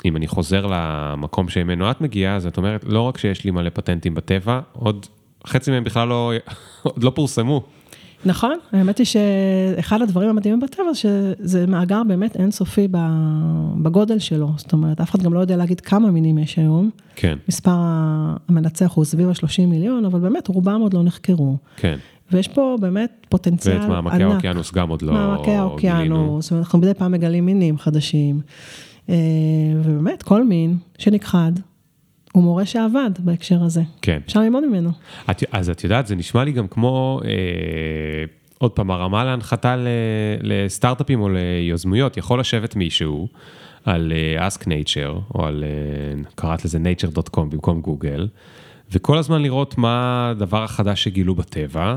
[0.04, 3.70] אם אני חוזר למקום שממנו את מגיעה, אז את אומרת, לא רק שיש לי מלא
[3.74, 5.06] פטנטים בטבע, עוד
[5.46, 6.32] חצי מהם בכלל לא,
[6.82, 7.62] עוד לא פורסמו.
[8.24, 12.88] נכון, האמת היא שאחד הדברים המדהימים בטבע, שזה מאגר באמת אינסופי
[13.82, 16.90] בגודל שלו, זאת אומרת, אף אחד גם לא יודע להגיד כמה מינים יש היום.
[17.16, 17.38] כן.
[17.48, 17.76] מספר
[18.48, 21.56] המנצח הוא סביב ה-30 מיליון, אבל באמת רובם עוד לא נחקרו.
[21.76, 21.96] כן.
[22.32, 23.84] ויש פה באמת פוטנציאל ענק.
[23.90, 25.28] ואת מעמקי האוקיינוס גם עוד לא גילינו.
[25.28, 28.40] מעמקי האוקיינוס, אנחנו מדי פעם מגלים מינים חדשים.
[29.08, 29.14] אה,
[29.84, 31.52] ובאמת, כל מין שנכחד,
[32.36, 33.82] הוא מורה שעבד בהקשר הזה.
[34.02, 34.18] כן.
[34.26, 34.90] אפשר ללמוד ממנו.
[35.30, 37.30] את, אז את יודעת, זה נשמע לי גם כמו, אה,
[38.58, 39.76] עוד פעם, הרמה להנחתה
[40.42, 42.16] לסטארט-אפים או ליוזמויות.
[42.16, 43.28] יכול לשבת מישהו
[43.84, 45.64] על uh, Ask Nature, או על,
[46.24, 48.28] uh, קראת לזה nature.com במקום גוגל,
[48.92, 51.96] וכל הזמן לראות מה הדבר החדש שגילו בטבע,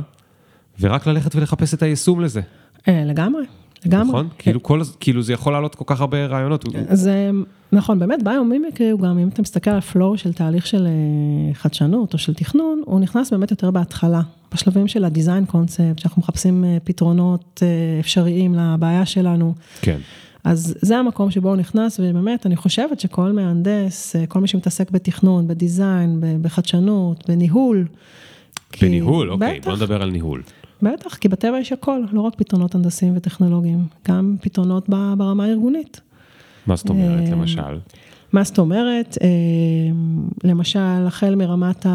[0.80, 2.42] ורק ללכת ולחפש את היישום לזה.
[2.88, 3.42] אה, לגמרי.
[3.86, 4.08] לגמרי.
[4.08, 4.28] נכון?
[4.30, 4.44] כן.
[4.44, 6.66] כאילו, כל, כאילו זה יכול לעלות כל כך הרבה רעיונות.
[6.92, 7.32] זה
[7.72, 12.14] נכון, באמת ביומימיקרי הוא גם, אם אתה מסתכל על פלואו של תהליך של אה, חדשנות
[12.14, 14.22] או של תכנון, הוא נכנס באמת יותר בהתחלה,
[14.54, 19.54] בשלבים של הדיזיין קונספט, שאנחנו מחפשים אה, פתרונות אה, אפשריים לבעיה שלנו.
[19.82, 19.98] כן.
[20.44, 25.48] אז זה המקום שבו הוא נכנס, ובאמת, אני חושבת שכל מהנדס, כל מי שמתעסק בתכנון,
[25.48, 27.86] בדיזיין, בחדשנות, בניהול.
[28.82, 29.34] בניהול, כי...
[29.34, 30.42] אוקיי, בטח, בוא נדבר על ניהול.
[30.82, 36.02] בטח, כי בטבע יש הכל, לא רק פתרונות הנדסיים וטכנולוגיים, גם פתרונות ברמה הארגונית.
[36.68, 37.80] מה זאת אומרת, אה, למשל?
[38.32, 39.18] מה זאת אומרת?
[39.22, 39.28] אה,
[40.44, 41.86] למשל, החל מרמת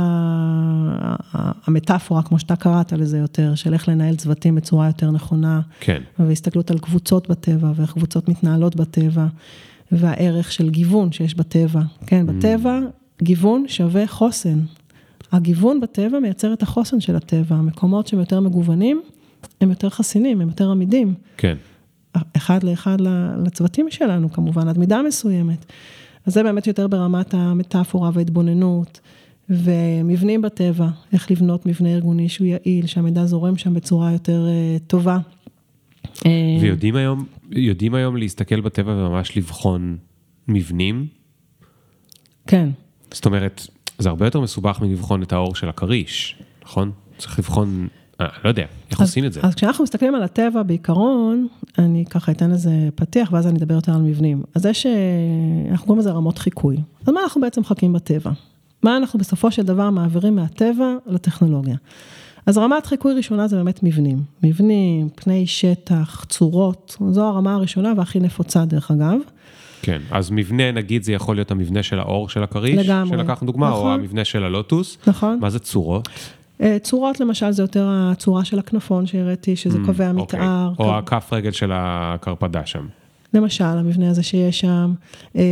[1.67, 5.61] המטאפורה, כמו שאתה קראת לזה יותר, של איך לנהל צוותים בצורה יותר נכונה.
[5.81, 6.03] כן.
[6.19, 9.27] והסתכלות על קבוצות בטבע, ואיך קבוצות מתנהלות בטבע,
[9.93, 11.83] והערך של גיוון שיש בטבע.
[12.07, 12.81] כן, בטבע,
[13.23, 14.59] גיוון שווה חוסן.
[15.37, 19.03] הגיוון בטבע מייצר את החוסן של הטבע, המקומות שהם יותר מגוונים,
[19.61, 21.15] הם יותר חסינים, הם יותר עמידים.
[21.37, 21.57] כן.
[22.37, 22.97] אחד לאחד
[23.47, 25.67] לצוותים שלנו, כמובן, עד מידה מסוימת.
[26.27, 29.01] אז זה באמת יותר ברמת המטאפורה וההתבוננות,
[29.51, 35.19] ומבנים בטבע, איך לבנות מבנה ארגוני שהוא יעיל, שהמידע זורם שם בצורה יותר uh, טובה.
[36.27, 36.31] אה,
[36.61, 39.97] ויודעים היום, יודעים היום להסתכל בטבע וממש לבחון
[40.49, 41.07] מבנים?
[42.47, 42.69] כן.
[43.13, 43.67] זאת אומרת,
[43.99, 46.91] זה הרבה יותר מסובך מלבחון את האור של הכריש, נכון?
[47.19, 47.89] צריך לבחון,
[48.21, 49.41] אני לא יודע, איך אז, עושים את זה?
[49.43, 51.47] אז כשאנחנו מסתכלים על הטבע בעיקרון,
[51.79, 54.43] אני ככה אתן לזה פתיח ואז אני אדבר יותר על מבנים.
[54.55, 54.87] אז יש,
[55.71, 56.77] אנחנו קוראים לזה רמות חיקוי.
[57.07, 58.31] אז מה אנחנו בעצם מחכים בטבע?
[58.83, 61.77] מה אנחנו בסופו של דבר מעבירים מהטבע לטכנולוגיה?
[62.47, 64.23] אז רמת חיקוי ראשונה זה באמת מבנים.
[64.43, 69.17] מבנים, פני שטח, צורות, זו הרמה הראשונה והכי נפוצה דרך אגב.
[69.85, 73.71] כן, אז מבנה, נגיד, זה יכול להיות המבנה של האור של הכריש, לגמרי, שלקחנו דוגמה,
[73.71, 74.99] נכון, או המבנה של הלוטוס.
[75.07, 75.39] נכון.
[75.41, 76.09] מה זה צורות?
[76.61, 80.41] אה, צורות למשל זה יותר הצורה של הכנפון שהראיתי, שזה mm, קובע אוקיי.
[80.41, 80.69] מתאר.
[80.69, 80.95] או קו...
[80.95, 82.87] הכף רגל של הקרפדה שם.
[83.35, 84.95] למשל, המבנה הזה שיש שם,
[85.37, 85.43] אה,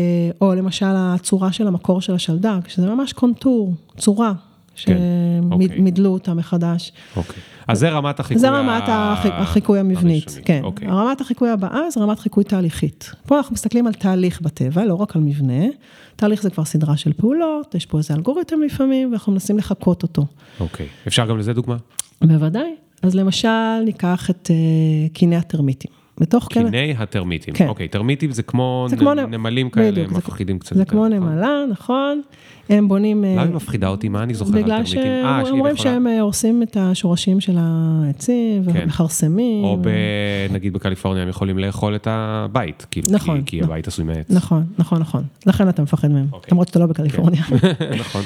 [0.40, 4.32] או למשל הצורה של המקור של השלדג, שזה ממש קונטור, צורה,
[4.74, 6.14] שמידלו כן.
[6.14, 6.92] אותה מחדש.
[7.16, 7.42] אוקיי.
[7.68, 8.82] אז זה רמת החיקוי זה רמת
[9.32, 10.60] החיקוי המבנית, כן.
[10.64, 10.88] אוקיי.
[10.88, 13.10] רמת החיקוי הבאה זה רמת חיקוי תהליכית.
[13.26, 15.64] פה אנחנו מסתכלים על תהליך בטבע, לא רק על מבנה.
[16.16, 20.26] תהליך זה כבר סדרה של פעולות, יש פה איזה אלגוריתם לפעמים, ואנחנו מנסים לחקות אותו.
[20.60, 20.86] אוקיי.
[21.06, 21.76] אפשר גם לזה דוגמה?
[22.20, 22.74] בוודאי.
[23.02, 26.01] אז למשל, ניקח את uh, קיני הטרמיטים.
[26.18, 27.02] בתוך קיני כן...
[27.02, 27.54] הטרמיטים.
[27.54, 27.68] כן.
[27.68, 28.98] אוקיי, טרמיטים זה כמו זה נ...
[28.98, 30.76] כמו נמלים כאלה, בדיוק, מפחידים קצת.
[30.76, 31.22] זה כמו נכון?
[31.22, 32.22] נמלה, נכון.
[32.68, 33.24] הם בונים...
[33.24, 34.08] למה היא מפחידה אותי?
[34.08, 35.00] מה אני זוכר על טרמיטים?
[35.02, 38.82] בגלל אה, שהם אומרים שהם אה, הורסים את השורשים של העצים, כן.
[38.82, 39.64] ומכרסמים.
[39.64, 39.78] או.
[40.50, 43.70] נגיד בקליפורניה הם יכולים לאכול את הבית, כאילו, נכון, כי, נכון.
[43.70, 44.30] הבית עשוי מעץ.
[44.30, 45.22] נכון, נכון, נכון.
[45.46, 46.48] לכן אתה מפחד מהם, אוקיי.
[46.52, 47.42] למרות שאתה לא בקליפורניה.
[48.00, 48.22] נכון.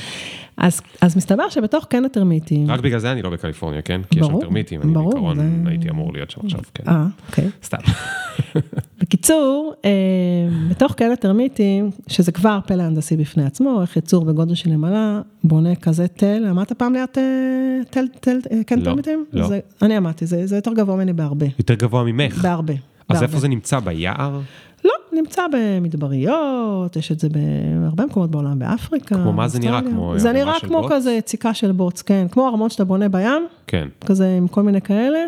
[0.57, 2.71] אז, אז מסתבר שבתוך קן הטרמיטים...
[2.71, 4.01] רק בגלל זה אני לא בקליפורניה, כן?
[4.11, 5.71] כי ברור, יש שם טרמיטים, אני בעיקרון זה...
[5.71, 6.85] הייתי אמור להיות שם עכשיו, כן.
[6.89, 7.49] אה, אוקיי.
[7.65, 7.79] סתם.
[9.01, 9.91] בקיצור, אה,
[10.71, 15.75] בתוך קן הטרמיטים, שזה כבר פלא הנדסי בפני עצמו, איך יצור בגודל של נמלה בונה
[15.75, 17.23] כזה תל, למדת פעם ליד אה,
[17.91, 19.25] תל, תל, אה, קן לא, טרמיטים?
[19.33, 19.49] לא.
[19.49, 21.47] זה, אני אמרתי, זה, זה יותר גבוה ממני בהרבה.
[21.59, 22.39] יותר גבוה ממך?
[22.43, 22.75] בהרבה.
[22.75, 23.27] אז בהרבה.
[23.27, 23.81] איפה זה נמצא?
[23.81, 24.41] ביער?
[24.87, 29.15] לא, נמצא במדבריות, יש את זה בהרבה מקומות בעולם, באפריקה.
[29.15, 29.81] כמו מה זה נראה?
[29.83, 30.93] כמו זה נראה כמו בוץ?
[30.93, 32.27] כזה יציקה של בוץ, כן.
[32.31, 33.47] כמו ארמון שאתה בונה בים.
[33.67, 33.89] כן.
[34.07, 35.19] כזה עם כל מיני כאלה.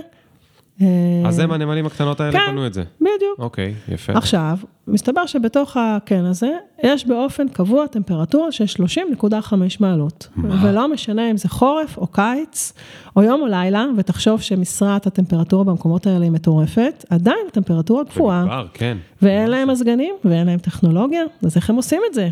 [1.26, 2.84] אז הם הנמלים הקטנות האלה כן, בנו את זה.
[3.00, 3.38] בדיוק.
[3.38, 4.12] אוקיי, יפה.
[4.12, 4.58] עכשיו,
[4.88, 6.50] מסתבר שבתוך הקן הזה,
[6.82, 10.28] יש באופן קבוע טמפרטורה של 30.5 מעלות.
[10.36, 10.64] מה?
[10.64, 12.72] ולא משנה אם זה חורף או קיץ,
[13.16, 18.42] או יום או לילה, ותחשוב שמשרת הטמפרטורה במקומות האלה היא מטורפת, עדיין הטמפרטורה קבועה.
[18.42, 18.98] במדבר, כן.
[19.22, 22.28] ואין להם מזגנים, ואין להם טכנולוגיה, אז איך הם עושים את זה?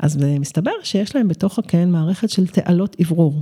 [0.00, 3.34] אז מסתבר שיש להם בתוך הקן מערכת של תעלות אוורור.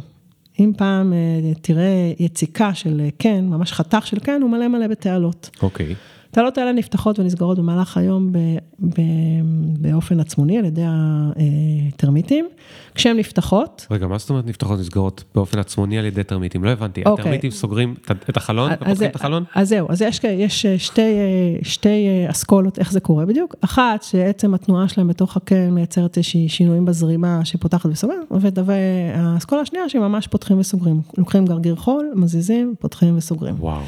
[0.60, 4.86] אם פעם אה, תראה יציקה של אה, קן, ממש חתך של קן, הוא מלא מלא
[4.86, 5.50] בתעלות.
[5.62, 5.94] אוקיי.
[6.32, 8.38] התעלות האלה נפתחות ונסגרות במהלך היום ב,
[8.80, 9.00] ב,
[9.78, 12.48] באופן עצמוני על ידי הטרמיטים.
[12.94, 13.86] כשהן נפתחות...
[13.90, 16.64] רגע, מה זאת אומרת נפתחות ונסגרות באופן עצמוני על ידי טרמיטים?
[16.64, 17.02] לא הבנתי.
[17.06, 17.22] אוקיי.
[17.22, 17.94] הטרמיטים סוגרים
[18.30, 19.44] את החלון ופותחים את החלון?
[19.54, 21.14] אז זהו, אז יש, יש שתי,
[21.62, 23.54] שתי אסכולות, איך זה קורה בדיוק.
[23.60, 30.26] אחת, שעצם התנועה שלהם בתוך הקן מייצרת איזושהי שינויים בזרימה שפותחת וסוגרת, והאסכולה השנייה שממש
[30.26, 31.00] פותחים וסוגרים.
[31.18, 33.54] לוקחים גרגיר חול, מזיזים, פותחים וסוגרים.
[33.58, 33.82] וואו.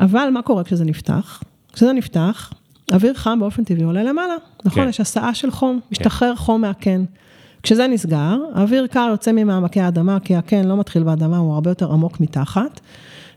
[0.00, 1.42] אבל מה קורה כשזה נפתח?
[1.72, 2.52] כשזה נפתח,
[2.92, 4.34] אוויר חם באופן טבעי עולה למעלה,
[4.64, 4.82] נכון?
[4.82, 4.88] כן.
[4.88, 5.86] יש הסעה של חום, כן.
[5.92, 7.04] משתחרר חום מהקן.
[7.62, 11.92] כשזה נסגר, אוויר קר יוצא ממעמקי האדמה, כי הקן לא מתחיל באדמה, הוא הרבה יותר
[11.92, 12.80] עמוק מתחת,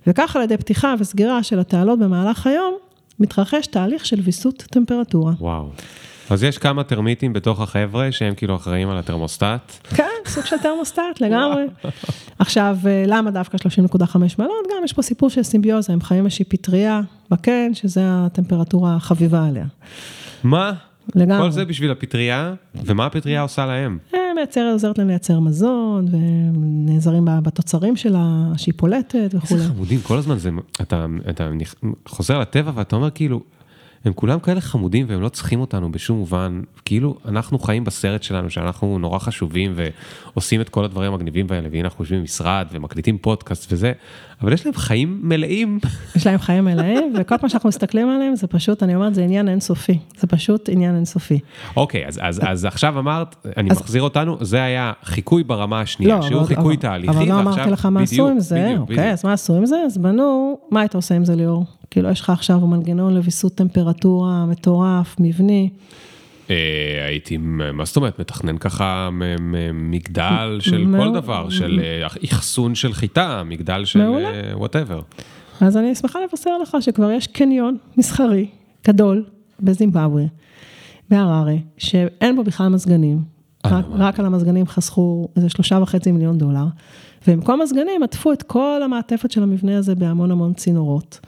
[0.08, 2.74] וכך על ידי פתיחה וסגירה של התעלות במהלך היום,
[3.20, 5.34] מתרחש תהליך של ויסות טמפרטורה.
[5.40, 5.70] וואו.
[6.32, 9.88] אז יש כמה טרמיטים בתוך החבר'ה שהם כאילו אחראים על הטרמוסטט.
[9.96, 11.64] כן, סוג של טרמוסטט לגמרי.
[12.40, 14.68] עכשיו, אה, למה דווקא 30.5 מעלות?
[14.70, 17.02] גם יש פה סיפור של סימביוזה, הם חיים איזושהי פטריה
[17.32, 19.66] בקן, שזה הטמפרטורה החביבה עליה.
[20.44, 20.74] מה?
[21.16, 21.42] לגמרי.
[21.42, 23.98] כל זה בשביל הפטריה, ומה הפטריה עושה להם?
[24.14, 28.28] אה, מייצר, עוזרת להם לייצר מזון, ונעזרים בתוצרים שלה,
[28.58, 29.56] שהיא פולטת וכו'.
[29.56, 30.50] איזה חמודים, כל הזמן זה,
[30.82, 31.50] אתה, אתה
[32.08, 33.42] חוזר לטבע ואתה אומר כאילו,
[34.06, 38.50] הם כולם כאלה חמודים והם לא צריכים אותנו בשום מובן, כאילו אנחנו חיים בסרט שלנו
[38.50, 43.74] שאנחנו נורא חשובים ועושים את כל הדברים המגניבים האלה, והנה אנחנו יושבים במשרד ומקליטים פודקאסט
[43.74, 43.92] וזה,
[44.42, 45.80] אבל יש להם חיים מלאים.
[46.16, 49.50] יש להם חיים מלאים, וכל פעם שאנחנו מסתכלים עליהם זה פשוט, אני אומרת, זה עניין
[49.50, 51.40] אינסופי, זה פשוט עניין אינסופי.
[51.76, 53.82] אוקיי, אז, אז, אז עכשיו אמרת, אני אז...
[53.82, 57.40] מחזיר אותנו, זה היה חיקוי ברמה השנייה, לא, שהוא אבל, חיקוי אבל, תהליכי, אבל לא
[57.40, 59.12] אמרתי לך מה עשו עם זה, אוקיי.
[59.12, 59.76] אז מה עשו עם זה?
[59.86, 61.81] אז בנו, מה היית עושה עם זה ליאור?
[61.92, 65.70] כאילו, יש לך עכשיו מנגנון לוויסות טמפרטורה מטורף, מבני.
[66.50, 67.38] אה, הייתי,
[67.74, 69.10] מה זאת אומרת, מתכנן ככה
[69.74, 74.02] מגדל של כל דבר, של אה, אחסון של חיטה, מגדל של
[74.54, 75.02] whatever.
[75.62, 78.48] אה, אז אני שמחה לבשר לך שכבר יש קניון מסחרי
[78.88, 79.26] גדול
[79.60, 80.26] בזימבבואה,
[81.10, 83.24] בהררה, שאין בו בכלל מזגנים,
[83.66, 86.66] רק, רק על המזגנים חסכו איזה שלושה וחצי מיליון דולר,
[87.28, 91.20] ובמקום מזגנים עטפו את כל המעטפת של המבנה הזה בהמון המון צינורות.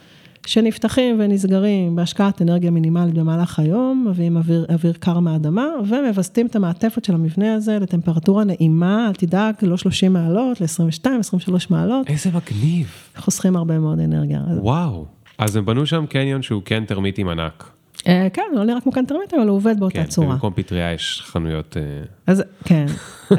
[0.46, 7.06] שנפתחים ונסגרים בהשקעת אנרגיה מינימלית במהלך היום, מביאים אוויר, אוויר קר מהאדמה, ומווסתים את המעטפת
[7.06, 12.10] של המבנה הזה לטמפרטורה נעימה, אל תדאג, לא 30 מעלות, ל-22, 23 מעלות.
[12.10, 12.88] איזה מגניב.
[13.18, 14.42] חוסכים הרבה מאוד אנרגיה.
[14.48, 15.06] וואו,
[15.38, 17.70] אז הם בנו שם קניון שהוא כן טרמיטים ענק.
[18.08, 20.28] אה, כן, לא נראה כמו כאן טרמיטים, אבל הוא עובד באותה כן, צורה.
[20.28, 21.78] כן, במקום פטריה יש חנויות...
[21.78, 22.86] אה, אז כן,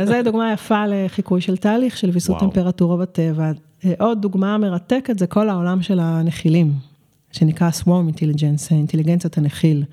[0.00, 3.52] אז זו דוגמה יפה לחיקוי של תהליך של ויסות טמפרטורה בטבע.
[3.84, 6.93] אה, עוד דוגמה מרתקת זה כל העולם של הנחילים.
[7.34, 9.84] שנקרא Swarm Intelligence, אינטליגנציית הנחיל.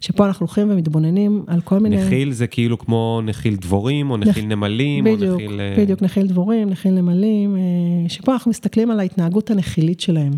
[0.00, 1.96] שפה אנחנו הולכים ומתבוננים על כל מיני...
[1.96, 4.50] נחיל זה כאילו כמו נחיל דבורים, או נחיל נח...
[4.52, 5.60] נמלים, בדיוק, או נחיל...
[5.78, 7.60] בדיוק, נחיל דבורים, נחיל נמלים, אה,
[8.08, 10.32] שפה אנחנו מסתכלים על ההתנהגות הנחילית שלהם.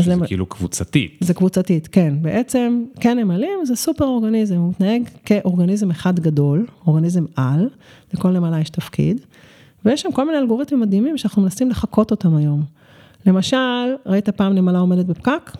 [0.00, 0.26] שזה למ...
[0.26, 1.18] כאילו קבוצתית.
[1.20, 2.14] זה קבוצתית, כן.
[2.22, 7.68] בעצם, כן נמלים זה סופר אורגניזם, הוא מתנהג כאורגניזם אחד גדול, אורגניזם על,
[8.14, 9.20] לכל נמלה יש תפקיד,
[9.84, 12.62] ויש שם כל מיני אלגוריתמים מדהימים שאנחנו מנסים לחקות אותם היום.
[13.26, 13.56] למשל,
[14.06, 15.50] ראית פעם נמלה עומדת בפקק?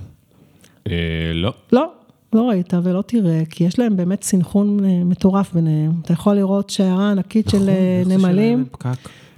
[0.89, 0.95] אה,
[1.35, 1.53] לא.
[1.73, 1.93] לא,
[2.33, 5.93] לא ראית ולא תראה, כי יש להם באמת סינכרון אה, מטורף ביניהם.
[6.03, 8.65] אתה יכול לראות שיירה ענקית של אה, נמלים.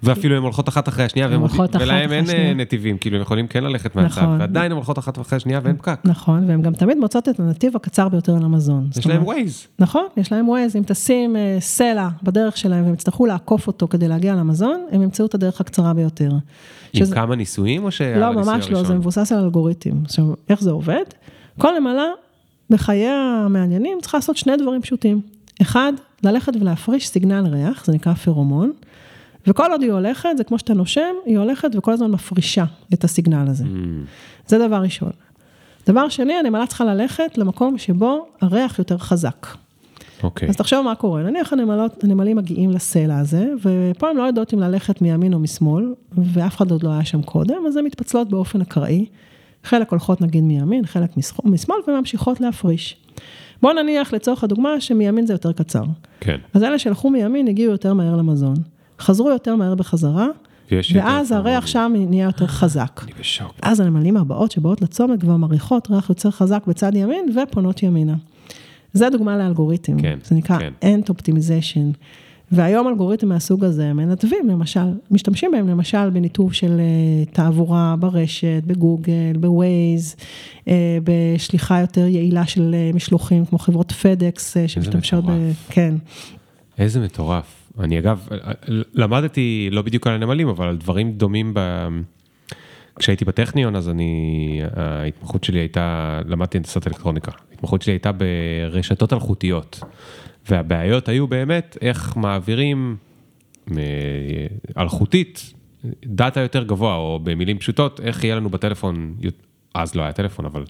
[0.02, 1.28] ואפילו הן הולכות אחת אחרי השנייה,
[1.80, 4.40] ולהם אין נתיבים, כאילו הם יכולים כן ללכת מהצד, נכון.
[4.40, 6.00] ועדיין הן הולכות אחת אחרי השנייה ואין פקק.
[6.04, 8.88] נכון, והן גם תמיד מוצאות את הנתיב הקצר ביותר למזון.
[8.98, 9.66] יש להם ווייז.
[9.78, 14.34] נכון, יש להם ווייז, אם תשים סלע בדרך שלהם והם יצטרכו לעקוף אותו כדי להגיע
[14.34, 16.30] למזון, הם ימצאו את הדרך הקצרה ביותר.
[16.92, 20.04] עם כמה ניסויים או שהיה לא, ממש לא, זה מבוסס על אלגוריתם.
[20.04, 21.04] עכשיו, איך זה עובד?
[21.58, 22.06] כל נמלה
[22.70, 25.20] בחייה המעניינים צריכה לעשות שני דברים פשוטים.
[25.62, 25.92] אחד,
[26.22, 28.72] ללכת ולהפריש סיגנל ריח, זה נקרא פרומון,
[29.46, 33.48] וכל עוד היא הולכת, זה כמו שאתה נושם, היא הולכת וכל הזמן מפרישה את הסיגנל
[33.48, 33.64] הזה.
[33.64, 34.46] Mm.
[34.46, 35.10] זה דבר ראשון.
[35.86, 39.46] דבר שני, הנמלה צריכה ללכת למקום שבו הריח יותר חזק.
[40.22, 40.48] אוקיי.
[40.48, 40.50] Okay.
[40.50, 44.60] אז תחשוב מה קורה, נניח הנמלות, הנמלים מגיעים לסלע הזה, ופה הן לא יודעות אם
[44.60, 48.60] ללכת מימין או משמאל, ואף אחד עוד לא היה שם קודם, אז הן מתפצלות באופן
[48.60, 49.06] אקראי.
[49.64, 51.10] חלק הולכות נגיד מימין, חלק
[51.44, 52.96] משמאל, וממשיכות להפריש.
[53.62, 55.84] בוא נניח לצורך הדוגמה שמימין זה יותר קצר.
[56.20, 56.36] כן.
[56.54, 58.54] אז אלה שהלכו מימין הגיעו יותר מהר למזון,
[59.00, 60.26] חזרו יותר מהר בחזרה,
[60.94, 63.00] ואז הריח שם נהיה יותר חזק.
[63.04, 63.54] אני בשוק.
[63.62, 68.14] אז הנמלים הבאות שבאות לצומת כבר מריחות ריח יותר חזק בצד ימין ופונות ימינה.
[68.92, 70.72] זה דוגמה לאלגוריתם, כן, זה נקרא כן.
[70.82, 71.96] End Optimization.
[72.52, 74.80] והיום אלגוריתם מהסוג הזה מנתבים, למשל,
[75.10, 80.16] משתמשים בהם למשל בניתוב של אה, תעבורה ברשת, בגוגל, בווייז,
[80.68, 85.50] אה, בשליחה יותר יעילה של אה, משלוחים, כמו חברות פדקס שמשתמשות ב...
[85.68, 85.94] כן.
[86.78, 87.65] איזה מטורף.
[87.80, 88.28] אני אגב,
[88.94, 91.88] למדתי לא בדיוק על הנמלים, אבל על דברים דומים ב...
[92.98, 97.32] כשהייתי בטכניון, אז אני, ההתמחות שלי הייתה, למדתי הנדסת אלקטרוניקה.
[97.50, 99.80] ההתמחות שלי הייתה ברשתות אלחוטיות.
[100.50, 102.96] והבעיות היו באמת איך מעבירים
[103.70, 103.76] אה,
[104.78, 105.52] אלחוטית
[106.04, 109.14] דאטה יותר גבוה, או במילים פשוטות, איך יהיה לנו בטלפון,
[109.74, 110.64] אז לא היה טלפון, אבל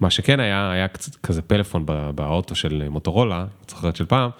[0.00, 0.86] מה שכן היה, היה
[1.22, 4.30] כזה פלאפון באוטו של מוטורולה, זוכרת של פעם,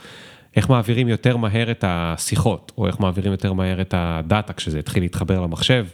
[0.56, 5.02] איך מעבירים יותר מהר את השיחות, או איך מעבירים יותר מהר את הדאטה כשזה התחיל
[5.02, 5.86] להתחבר למחשב,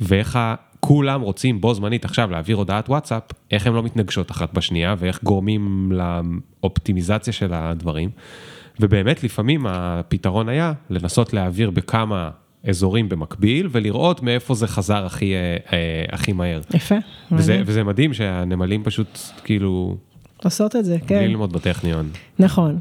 [0.00, 0.38] ואיך
[0.80, 5.22] כולם רוצים בו זמנית עכשיו להעביר הודעת וואטסאפ, איך הן לא מתנגשות אחת בשנייה ואיך
[5.22, 8.10] גורמים לאופטימיזציה של הדברים.
[8.80, 12.30] ובאמת לפעמים הפתרון היה לנסות להעביר בכמה
[12.68, 16.60] אזורים במקביל ולראות מאיפה זה חזר הכי, אה, אה, הכי מהר.
[16.74, 16.94] יפה.
[17.32, 19.96] וזה, וזה מדהים שהנמלים פשוט כאילו...
[20.44, 21.18] עושות את זה, כן.
[21.18, 22.08] בלי ללמוד בטכניון.
[22.38, 22.78] נכון.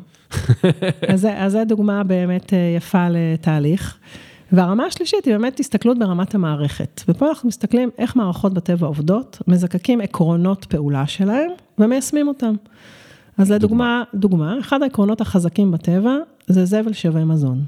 [1.07, 3.97] אז זו דוגמה באמת אה, יפה לתהליך.
[4.51, 7.01] והרמה השלישית היא באמת הסתכלות ברמת המערכת.
[7.07, 12.55] ופה אנחנו מסתכלים איך מערכות בטבע עובדות, מזקקים עקרונות פעולה שלהם ומיישמים אותם.
[13.37, 16.15] אז לדוגמה, דוגמה, דוגמה, אחד העקרונות החזקים בטבע
[16.47, 17.63] זה זבל שווה מזון.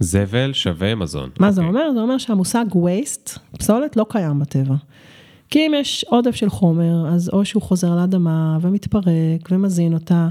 [0.00, 1.30] זבל שווה מזון.
[1.40, 1.50] מה okay.
[1.50, 1.80] זה אוקיי.
[1.80, 1.92] אומר?
[1.94, 4.74] זה אומר שהמושג waste, פסולת, לא קיים בטבע.
[5.50, 10.28] כי אם יש עודף של חומר, אז או שהוא חוזר לאדמה ומתפרק ומזין אותה,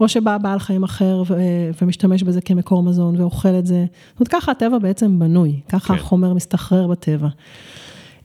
[0.00, 3.84] או שבא בעל חיים אחר ו- ומשתמש בזה כמקור מזון ואוכל את זה.
[4.10, 6.00] זאת אומרת, ככה הטבע בעצם בנוי, ככה כן.
[6.00, 7.28] החומר מסתחרר בטבע.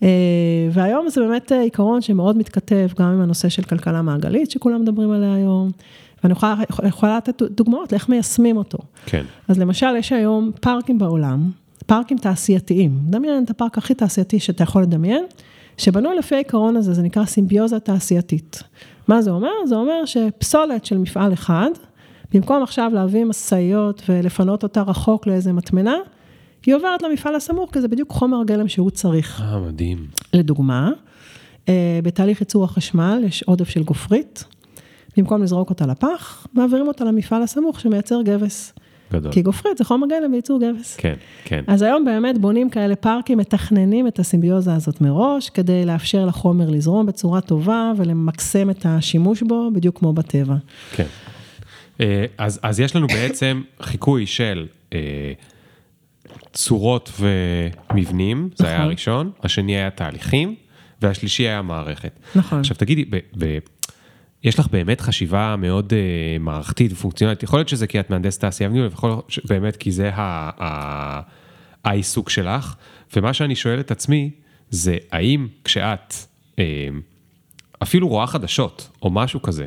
[0.04, 0.10] אה,
[0.72, 5.34] והיום זה באמת עיקרון שמאוד מתכתב גם עם הנושא של כלכלה מעגלית, שכולם מדברים עליה
[5.34, 5.70] היום.
[6.24, 6.56] ואני יכולה,
[6.88, 8.78] יכולה לתת דוגמאות לאיך מיישמים אותו.
[9.06, 9.24] כן.
[9.48, 11.52] אז למשל, יש היום פארקים בעולם,
[11.86, 13.00] פארקים תעשייתיים.
[13.04, 15.24] דמיין את הפארק הכי תעשייתי שאתה יכול לדמיין,
[15.78, 18.64] שבנוי לפי העיקרון הזה, זה נקרא סימביוזה תעשייתית.
[19.08, 19.52] מה זה אומר?
[19.66, 21.70] זה אומר שפסולת של מפעל אחד,
[22.34, 25.96] במקום עכשיו להביא משאיות ולפנות אותה רחוק לאיזה מטמנה,
[26.66, 29.42] היא עוברת למפעל הסמוך, כי זה בדיוק חומר הגלם שהוא צריך.
[29.42, 30.08] אה, מדהים.
[30.34, 30.92] לדוגמה,
[31.70, 34.44] אה, בתהליך ייצור החשמל יש עודף של גופרית,
[35.18, 38.74] במקום לזרוק אותה לפח, מעבירים אותה למפעל הסמוך שמייצר גבס.
[39.16, 39.32] גדול.
[39.32, 40.96] כי גופרית זה חומר גלם וייצור גבס.
[40.96, 41.64] כן, כן.
[41.68, 47.06] אז היום באמת בונים כאלה פארקים, מתכננים את הסימביוזה הזאת מראש, כדי לאפשר לחומר לזרום
[47.06, 50.56] בצורה טובה ולמקסם את השימוש בו, בדיוק כמו בטבע.
[50.96, 51.06] כן.
[52.02, 55.34] אה, אז, אז יש לנו בעצם חיקוי של אה,
[56.54, 58.88] צורות ומבנים, זה היה נכון.
[58.88, 60.56] הראשון, השני היה תהליכים,
[61.02, 62.20] והשלישי היה מערכת.
[62.36, 62.60] נכון.
[62.60, 63.58] עכשיו תגידי, ב, ב,
[64.46, 68.70] יש לך באמת חשיבה מאוד uh, מערכתית ופונקציונלית, יכול להיות שזה כי את מהנדסת תעשייה
[68.70, 71.22] וניהול, ויכול להיות שבאמת כי זה ה, ה,
[71.84, 72.76] העיסוק שלך,
[73.16, 74.32] ומה שאני שואל את עצמי,
[74.70, 76.14] זה האם כשאת
[76.56, 76.58] uh,
[77.84, 79.66] אפילו רואה חדשות או משהו כזה,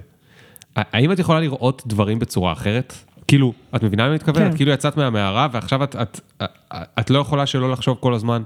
[0.77, 2.95] האם את יכולה לראות דברים בצורה אחרת?
[3.29, 4.43] כאילו, את מבינה מה אני מתכוון?
[4.43, 4.51] כן.
[4.51, 6.61] את כאילו יצאת מהמערה ועכשיו את, את, את,
[7.01, 8.43] את לא יכולה שלא לחשוב כל הזמן,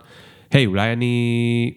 [0.50, 1.74] היי, hey, אולי אני...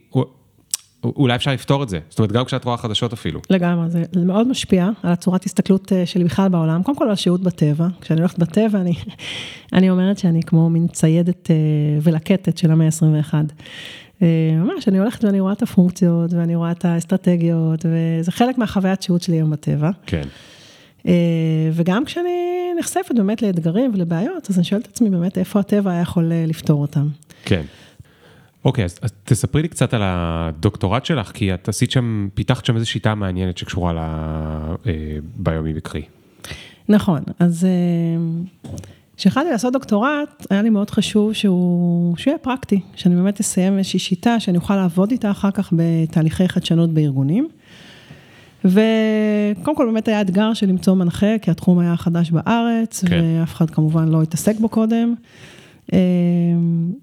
[1.16, 3.42] אולי אפשר לפתור את זה, זאת אומרת, גם כשאת רואה חדשות אפילו.
[3.50, 7.42] לגמרי, זה מאוד משפיע על הצורת הסתכלות אה, שלי בכלל בעולם, קודם כל על שהות
[7.42, 8.94] בטבע, כשאני הולכת בטבע, אני,
[9.74, 11.56] אני אומרת שאני כמו מין ציידת אה,
[12.02, 13.34] ולקטת של המאה ה-21.
[14.58, 19.22] ממש, אני הולכת ואני רואה את הפונקציות, ואני רואה את האסטרטגיות, וזה חלק מהחוויית שהות
[19.22, 19.90] שלי היום בטבע.
[20.06, 20.24] כן.
[21.74, 26.02] וגם כשאני נחשפת באמת לאתגרים ולבעיות, אז אני שואלת את עצמי באמת איפה הטבע היה
[26.02, 27.08] יכול לפתור אותם.
[27.46, 27.62] כן.
[28.66, 32.90] אוקיי, אז, תספרי לי קצת על הדוקטורט שלך, כי את עשית שם, פיתחת שם איזו
[32.90, 33.94] שיטה מעניינת שקשורה
[34.86, 36.02] לביומי אה, בקרי.
[36.90, 37.68] נכון, אז
[39.18, 44.00] כשהחלטתי לעשות דוקטורט, היה לי מאוד חשוב שהוא, שהוא יהיה פרקטי, שאני באמת אסיים איזושהי
[44.00, 47.48] שיטה שאני אוכל לעבוד איתה אחר כך בתהליכי חדשנות בארגונים.
[48.66, 53.22] וקודם כל באמת היה אתגר של למצוא מנחה, כי התחום היה חדש בארץ, כן.
[53.40, 55.16] ואף אחד כמובן לא התעסק בו קודם.
[55.94, 55.98] אמ,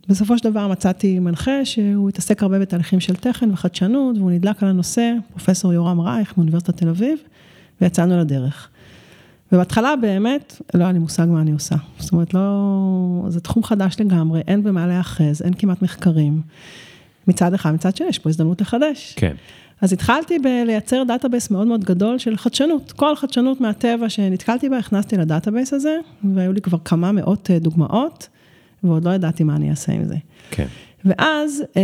[0.08, 4.68] בסופו של דבר מצאתי מנחה שהוא התעסק הרבה בתהליכים של תכן וחדשנות, והוא נדלק על
[4.68, 7.18] הנושא, פרופסור יורם רייך מאוניברסיטת תל אביב,
[7.80, 8.68] ויצאנו לדרך.
[9.52, 11.76] ובהתחלה באמת, לא היה לי מושג מה אני עושה.
[11.98, 16.42] זאת אומרת, לא, זה תחום חדש לגמרי, אין במה להיאחז, אין כמעט מחקרים.
[17.28, 19.14] מצד אחד, מצד שני, יש פה הזדמנות לחדש.
[19.16, 19.34] כן.
[19.80, 22.92] אז התחלתי בלייצר database מאוד מאוד גדול של חדשנות.
[22.92, 25.96] כל חדשנות מהטבע שנתקלתי בה, הכנסתי ל database הזה,
[26.34, 28.28] והיו לי כבר כמה מאות אה, דוגמאות.
[28.84, 30.16] ועוד לא ידעתי מה אני אעשה עם זה.
[30.50, 30.66] כן.
[31.04, 31.82] ואז אה,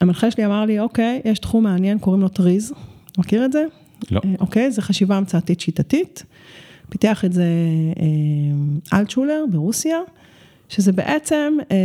[0.00, 2.72] המנחה שלי אמר לי, אוקיי, יש תחום מעניין, קוראים לו טריז,
[3.18, 3.64] מכיר את זה?
[4.10, 4.20] לא.
[4.24, 6.24] אה, אוקיי, זה חשיבה המצאתית שיטתית.
[6.88, 7.46] פיתח את זה
[8.92, 9.98] אה, אלטשולר ברוסיה,
[10.68, 11.76] שזה בעצם אה,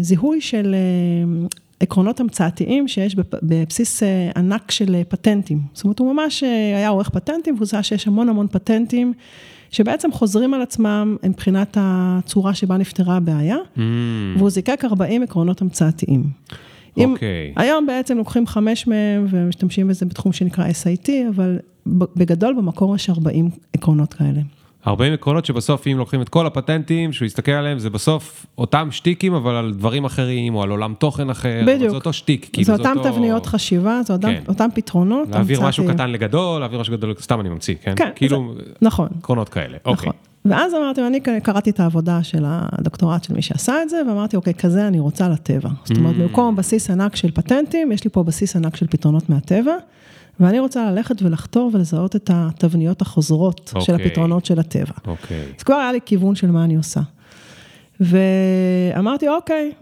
[0.00, 1.46] זיהוי של אה,
[1.80, 5.60] עקרונות המצאתיים שיש בבסיס אה, ענק של פטנטים.
[5.72, 9.12] זאת אומרת, הוא ממש אה, היה עורך פטנטים, והוא זהה שיש המון המון פטנטים.
[9.70, 13.80] שבעצם חוזרים על עצמם מבחינת הצורה שבה נפתרה הבעיה, mm.
[14.36, 16.24] והוא זיקק 40 עקרונות המצאתיים.
[16.96, 17.52] אוקיי.
[17.56, 17.60] Okay.
[17.60, 23.50] היום בעצם לוקחים חמש מהם ומשתמשים בזה בתחום שנקרא SIT, אבל בגדול במקור יש 40
[23.72, 24.40] עקרונות כאלה.
[24.88, 29.34] 40 עקרונות שבסוף אם לוקחים את כל הפטנטים, שהוא יסתכל עליהם, זה בסוף אותם שטיקים,
[29.34, 31.62] אבל על דברים אחרים, או על עולם תוכן אחר.
[31.66, 31.90] בדיוק.
[31.90, 32.48] זה אותו שטיק.
[32.52, 33.10] כאילו, זה אותם אותו...
[33.12, 34.42] תבניות חשיבה, זה אותם, כן.
[34.48, 35.28] אותם פתרונות.
[35.28, 37.92] להעביר משהו קטן לגדול, להעביר משהו גדול, סתם אני ממציא, כן?
[37.96, 38.10] כן.
[38.14, 38.62] כאילו, זה...
[38.82, 39.08] נכון.
[39.18, 39.92] עקרונות כאלה, נכון.
[39.92, 40.12] אוקיי.
[40.44, 44.54] ואז אמרתי, אני קראתי את העבודה של הדוקטורט של מי שעשה את זה, ואמרתי, אוקיי,
[44.54, 45.68] כזה אני רוצה לטבע.
[45.84, 46.18] זאת אומרת, mm.
[46.18, 49.74] במקום בסיס ענק של פטנטים, יש לי פה בסיס ענק של פתרונות מהטבע.
[50.40, 53.80] ואני רוצה ללכת ולחתור ולזהות את התבניות החוזרות okay.
[53.80, 54.06] של אוקיי.
[54.06, 54.92] הפתרונות של הטבע.
[55.06, 55.44] אוקיי.
[55.58, 57.00] אז כבר היה לי כיוון של מה אני עושה.
[58.00, 59.72] ואמרתי, אוקיי,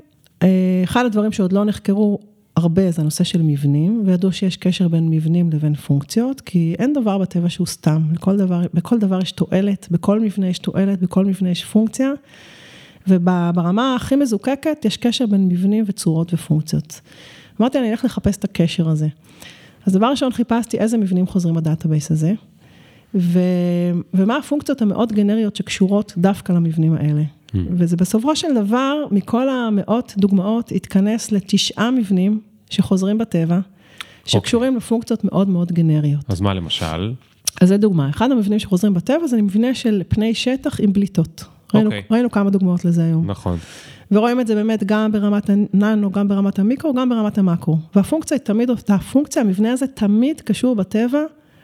[0.42, 0.48] אה,
[0.84, 2.18] אחד הדברים שעוד לא נחקרו
[2.57, 7.18] הרבה זה הנושא של מבנים, וידעו שיש קשר בין מבנים לבין פונקציות, כי אין דבר
[7.18, 11.50] בטבע שהוא סתם, לכל דבר, בכל דבר יש תועלת, בכל מבנה יש תועלת, בכל מבנה
[11.50, 12.11] יש פונקציה,
[13.09, 17.00] וברמה הכי מזוקקת יש קשר בין מבנים וצורות ופונקציות.
[17.61, 19.09] אמרתי, אני אלך לחפש את הקשר הזה.
[19.87, 22.32] אז דבר ראשון חיפשתי איזה מבנים חוזרים ב database הזה,
[23.14, 23.41] ו,
[24.14, 27.22] ומה הפונקציות המאוד גנריות שקשורות דווקא למבנים האלה.
[27.22, 27.57] Mm.
[27.70, 33.59] וזה בסופו של דבר, מכל המאות דוגמאות, התכנס לתשעה מבנים שחוזרים בטבע,
[34.24, 34.76] שקשורים okay.
[34.76, 34.87] אוקיי.
[34.87, 36.24] לפונקציות מאוד מאוד גנריות.
[36.28, 37.12] אז מה למשל?
[37.61, 41.45] אז זה דוגמה, אחד המבנים שחוזרים בטבע זה מבנה של פני שטח עם בליטות.
[41.74, 41.95] ראינו, okay.
[41.95, 42.09] אוקיי.
[42.11, 43.30] ראינו כמה דוגמאות לזה היום.
[43.30, 43.59] נכון.
[44.11, 47.78] ורואים את זה באמת גם ברמת הננו, גם ברמת המיקרו, גם ברמת המקרו.
[47.94, 51.22] והפונקציה היא תמיד אותה פונקציה, המבנה הזה תמיד קשור בטבע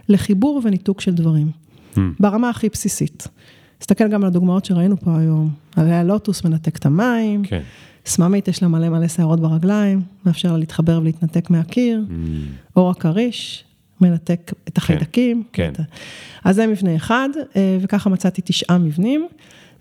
[0.09, 1.51] לחיבור וניתוק של דברים.
[1.95, 1.99] Hmm.
[2.21, 3.29] ברמה הכי בסיסית.
[3.79, 5.51] תסתכל גם על הדוגמאות שראינו פה היום.
[5.77, 7.61] הרי הלוטוס מנתק את המים, כן.
[8.07, 12.13] סממית יש לה מלא מלא שערות ברגליים, מאפשר לה להתחבר ולהתנתק מהקיר, mm.
[12.77, 13.65] אור הכריש,
[14.01, 15.43] מנתק את החיידקים.
[15.53, 15.73] כן.
[15.77, 15.83] כן.
[16.45, 19.29] אז זה מבנה אחד, אה, וככה מצאתי תשעה מבנים.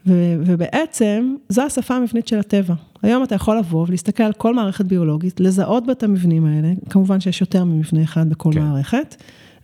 [0.08, 2.74] ו- ובעצם, זו השפה המבנית של הטבע.
[3.02, 7.20] היום אתה יכול לבוא ולהסתכל על כל מערכת ביולוגית, לזהות בה את המבנים האלה, כמובן
[7.20, 8.62] שיש יותר ממבנה אחד בכל כן.
[8.62, 9.16] מערכת.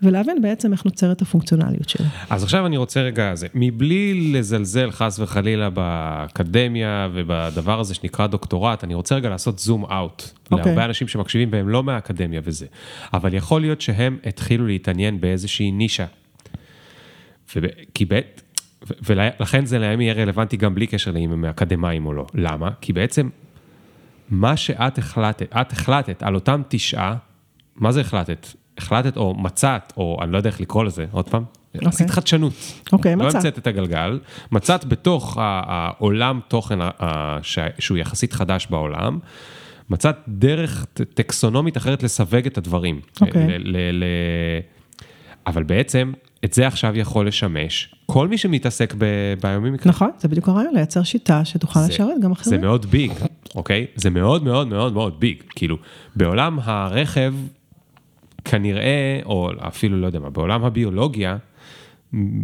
[0.02, 2.08] ולהבין בעצם איך נוצרת הפונקציונליות שלה.
[2.30, 8.84] אז עכשיו אני רוצה רגע, זה, מבלי לזלזל חס וחלילה באקדמיה ובדבר הזה שנקרא דוקטורט,
[8.84, 10.22] אני רוצה רגע לעשות זום אאוט.
[10.22, 10.56] Okay.
[10.56, 12.66] להרבה אנשים שמקשיבים והם לא מהאקדמיה וזה.
[13.14, 16.06] אבל יכול להיות שהם התחילו להתעניין באיזושהי נישה.
[17.56, 17.64] וב...
[17.94, 18.42] כי בעת,
[19.04, 22.26] ולכן זה להם יהיה רלוונטי גם בלי קשר לאם הם אקדמאים או לא.
[22.34, 22.70] למה?
[22.82, 23.30] כי בעצם,
[24.30, 27.16] מה שאת החלטת, את החלטת על אותם תשעה,
[27.76, 28.48] מה זה החלטת?
[28.78, 31.76] החלטת או מצאת, או אני לא יודע איך לקרוא לזה, עוד פעם, okay.
[31.76, 31.90] אוקיי.
[31.90, 32.54] עשית חדשנות.
[32.92, 33.34] אוקיי, okay, מצאת.
[33.34, 34.20] לא המצאת את הגלגל,
[34.52, 36.80] מצאת בתוך העולם תוכן
[37.80, 39.20] שהוא יחסית חדש בעולם,
[39.90, 43.02] מצאת דרך טקסונומית אחרת לסווג את הדברים.
[43.22, 43.48] אוקיי.
[45.48, 46.14] אבל בעצם,
[46.46, 49.89] את זה עכשיו יכול לשמש כל מי שמתעסק בביומימיקרי.
[49.89, 52.50] נכון, זה בדיוק הרעיון, לייצר שיטה שתוכל זה- לשרת גם אחרים.
[52.50, 53.12] זה מאוד ביג,
[53.56, 53.86] אוקיי?
[53.96, 55.38] זה מאוד מאוד מאוד מאוד ביג.
[55.50, 55.78] כאילו,
[56.16, 57.34] בעולם הרכב,
[58.46, 61.38] כנראה, או אפילו לא יודע מה, בעולם הביולוגיה,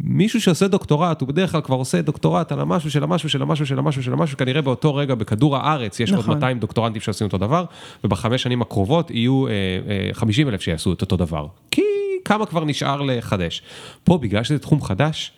[0.04, 3.66] מישהו שעושה דוקטורט, הוא בדרך כלל כבר עושה דוקטורט על המשהו של המשהו של המשהו
[3.66, 6.34] של המשהו של המשהו, כנראה באותו רגע בכדור הארץ יש עוד נכון.
[6.36, 7.66] 200 דוקטורנטים שעושים אותו דבר,
[8.04, 9.52] ובחמש שנים הקרובות יהיו אה,
[9.90, 11.48] אה, 50 אלף שיעשו את אותו דבר.
[11.72, 11.82] כי
[12.26, 13.62] כמה כבר נשאר לחדש.
[14.04, 15.32] פה, בגלל שזה תחום חדש,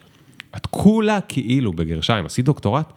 [0.58, 2.94] את כולה כאילו בגרשיים, עשית דוקטורט,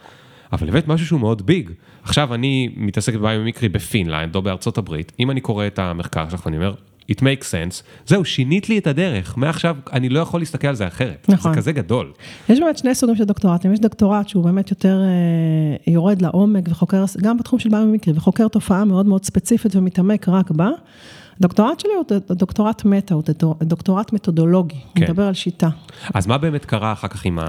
[0.52, 1.70] אבל הבאת משהו שהוא מאוד big.
[2.02, 6.56] עכשיו אני מתעסק בביומיקרי בפינלנד או בארצות הברית, אם אני קורא את המחקר שלך ואני
[6.56, 6.74] אומר,
[7.12, 10.86] it makes sense, זהו, שינית לי את הדרך, מעכשיו אני לא יכול להסתכל על זה
[10.86, 11.26] אחרת.
[11.28, 11.52] נכון.
[11.52, 12.12] זה כזה גדול.
[12.48, 17.04] יש באמת שני סוגים של דוקטורטים, יש דוקטורט שהוא באמת יותר אה, יורד לעומק וחוקר,
[17.22, 20.68] גם בתחום של ביומיקרי, וחוקר תופעה מאוד מאוד ספציפית ומתעמק רק בה.
[21.38, 22.04] הדוקטורט שלי הוא
[22.36, 25.02] דוקטורט מטא, הוא דוקטור- דוקטורט מתודולוגי, הוא כן.
[25.04, 25.68] מדבר על שיטה.
[26.14, 27.44] אז מה באמת קרה אחר כך עם, ה...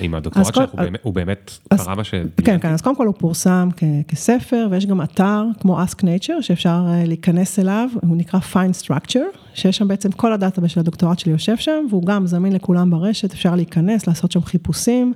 [0.00, 0.70] עם הדוקטורט כל- שלך?
[0.70, 2.14] הוא באמת, הוא באמת אז- קרה מה ש...
[2.44, 6.40] כן, כן, אז קודם כל הוא פורסם כ- כספר, ויש גם אתר כמו Ask Nature,
[6.42, 11.18] שאפשר אה, להיכנס אליו, הוא נקרא Fine Structure, שיש שם בעצם כל הדאטה של הדוקטורט
[11.18, 15.12] שלי יושב שם, והוא גם זמין לכולם ברשת, אפשר להיכנס, לעשות שם חיפושים,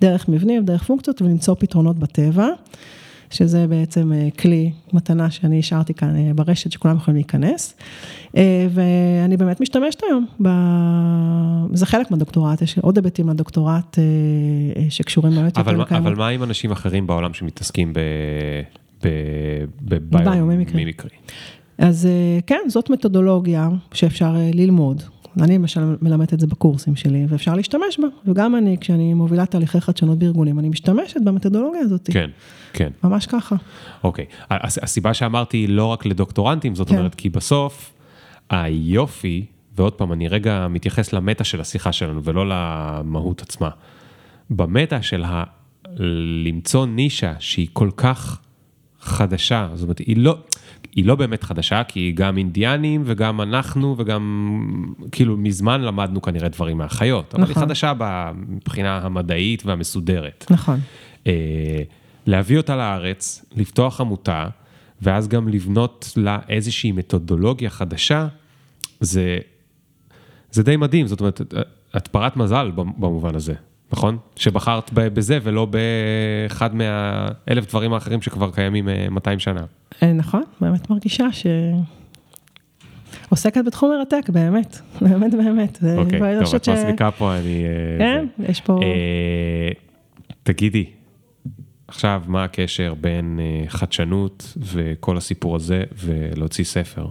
[0.00, 2.48] דרך מבנים, דרך פונקציות, ולמצוא פתרונות בטבע,
[3.34, 7.76] שזה בעצם אה, כלי, מתנה שאני השארתי כאן אה, ברשת, שכולם יכולים להיכנס.
[8.36, 10.48] אה, ואני באמת משתמשת היום, ב...
[11.72, 14.04] זה חלק מהדוקטורט, יש עוד היבטים מהדוקטורט אה,
[14.90, 16.06] שקשורים באמת אבל, יותר לקיימות.
[16.06, 17.98] אבל מה עם אנשים אחרים בעולם שמתעסקים ב...
[19.04, 19.08] ב...
[19.82, 20.64] בביומימיקרי.
[20.64, 21.10] בביומימיקרי?
[21.78, 22.08] אז
[22.46, 25.02] כן, זאת מתודולוגיה שאפשר ללמוד.
[25.42, 28.06] אני למשל מלמדת את זה בקורסים שלי, ואפשר להשתמש בה.
[28.26, 32.10] וגם אני, כשאני מובילה תהליכי חדשנות בארגונים, אני משתמשת במתודולוגיה הזאת.
[32.12, 32.30] כן,
[32.74, 32.88] כן.
[33.04, 33.56] ממש ככה.
[34.04, 36.96] אוקיי, הס- הסיבה שאמרתי היא לא רק לדוקטורנטים, זאת כן.
[36.98, 37.92] אומרת, כי בסוף
[38.50, 39.46] היופי,
[39.76, 43.68] ועוד פעם, אני רגע מתייחס למטה של השיחה שלנו ולא למהות עצמה.
[44.50, 45.44] במטה של ה...
[46.46, 48.40] למצוא נישה שהיא כל כך
[49.00, 50.38] חדשה, זאת אומרת, היא לא,
[50.94, 54.24] היא לא באמת חדשה, כי גם אינדיאנים וגם אנחנו וגם,
[55.12, 57.62] כאילו, מזמן למדנו כנראה דברים מהחיות, אבל היא נכון.
[57.62, 57.92] חדשה
[58.48, 60.46] מבחינה המדעית והמסודרת.
[60.50, 60.80] נכון.
[61.26, 61.32] אה,
[62.26, 64.46] להביא אותה לארץ, לפתוח עמותה,
[65.02, 68.26] ואז גם לבנות לה איזושהי מתודולוגיה חדשה,
[69.00, 69.38] זה,
[70.50, 71.40] זה די מדהים, זאת אומרת,
[71.96, 73.54] את פרת מזל במובן הזה,
[73.92, 74.18] נכון?
[74.36, 79.64] שבחרת בזה ולא באחד מהאלף דברים האחרים שכבר קיימים אה, 200 שנה.
[80.02, 81.46] אה, נכון, באמת מרגישה ש...
[83.28, 85.78] עוסקת בתחום מרתק, באמת, באמת, באמת.
[85.80, 87.64] זה- אוקיי, טוב, את מסמיקה פה, אני...
[87.64, 88.26] אה, כן.
[88.48, 88.80] יש פה...
[88.82, 89.70] אה,
[90.42, 90.84] תגידי,
[91.88, 97.06] עכשיו, מה הקשר בין אה, חדשנות וכל הסיפור הזה ולהוציא ספר?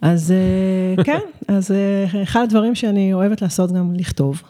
[0.00, 4.42] אז אה, כן, אז אה, אחד הדברים שאני אוהבת לעשות גם לכתוב.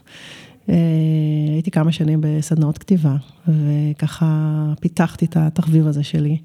[1.55, 3.17] הייתי כמה שנים בסדנאות כתיבה,
[3.49, 6.39] וככה פיתחתי את התחביב הזה שלי.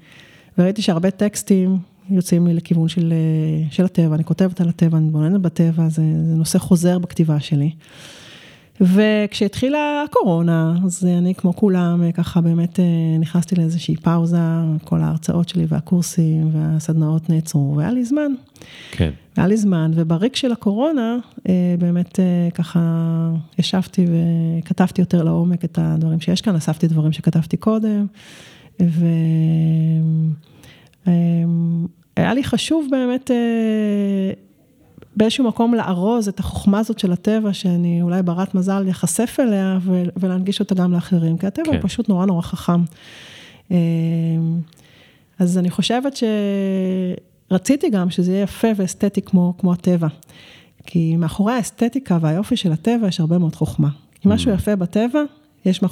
[0.58, 1.78] וראיתי שהרבה טקסטים
[2.10, 3.12] יוצאים לי לכיוון של,
[3.70, 7.70] של הטבע, אני כותבת על הטבע, אני בוננת בטבע, זה, זה נושא חוזר בכתיבה שלי.
[8.80, 12.84] וכשהתחילה הקורונה, אז אני כמו כולם, ככה באמת אה,
[13.20, 14.38] נכנסתי לאיזושהי פאוזה,
[14.84, 18.32] כל ההרצאות שלי והקורסים והסדנאות נעצרו, והיה לי זמן.
[18.90, 19.10] כן.
[19.36, 21.16] היה לי זמן, ובריק של הקורונה,
[21.48, 22.80] אה, באמת אה, ככה
[23.58, 24.06] ישבתי
[24.60, 28.06] וכתבתי יותר לעומק את הדברים שיש כאן, אספתי דברים שכתבתי קודם,
[28.80, 28.94] והיה
[32.16, 33.30] לי חשוב באמת
[35.16, 40.02] באיזשהו מקום לארוז את החוכמה הזאת של הטבע, שאני אולי ברת מזל להיחשף אליה ו-
[40.16, 41.72] ולהנגיש אותה גם לאחרים, כי הטבע כן.
[41.72, 42.80] הוא פשוט נורא נורא חכם.
[43.72, 43.76] אה,
[45.38, 46.18] אז אני חושבת
[47.50, 50.08] שרציתי גם שזה יהיה יפה ואסתטי כמו, כמו הטבע.
[50.86, 53.88] כי מאחורי האסתטיקה והיופי של הטבע יש הרבה מאוד חוכמה.
[54.26, 55.22] אם משהו יפה בטבע,
[55.64, 55.82] יש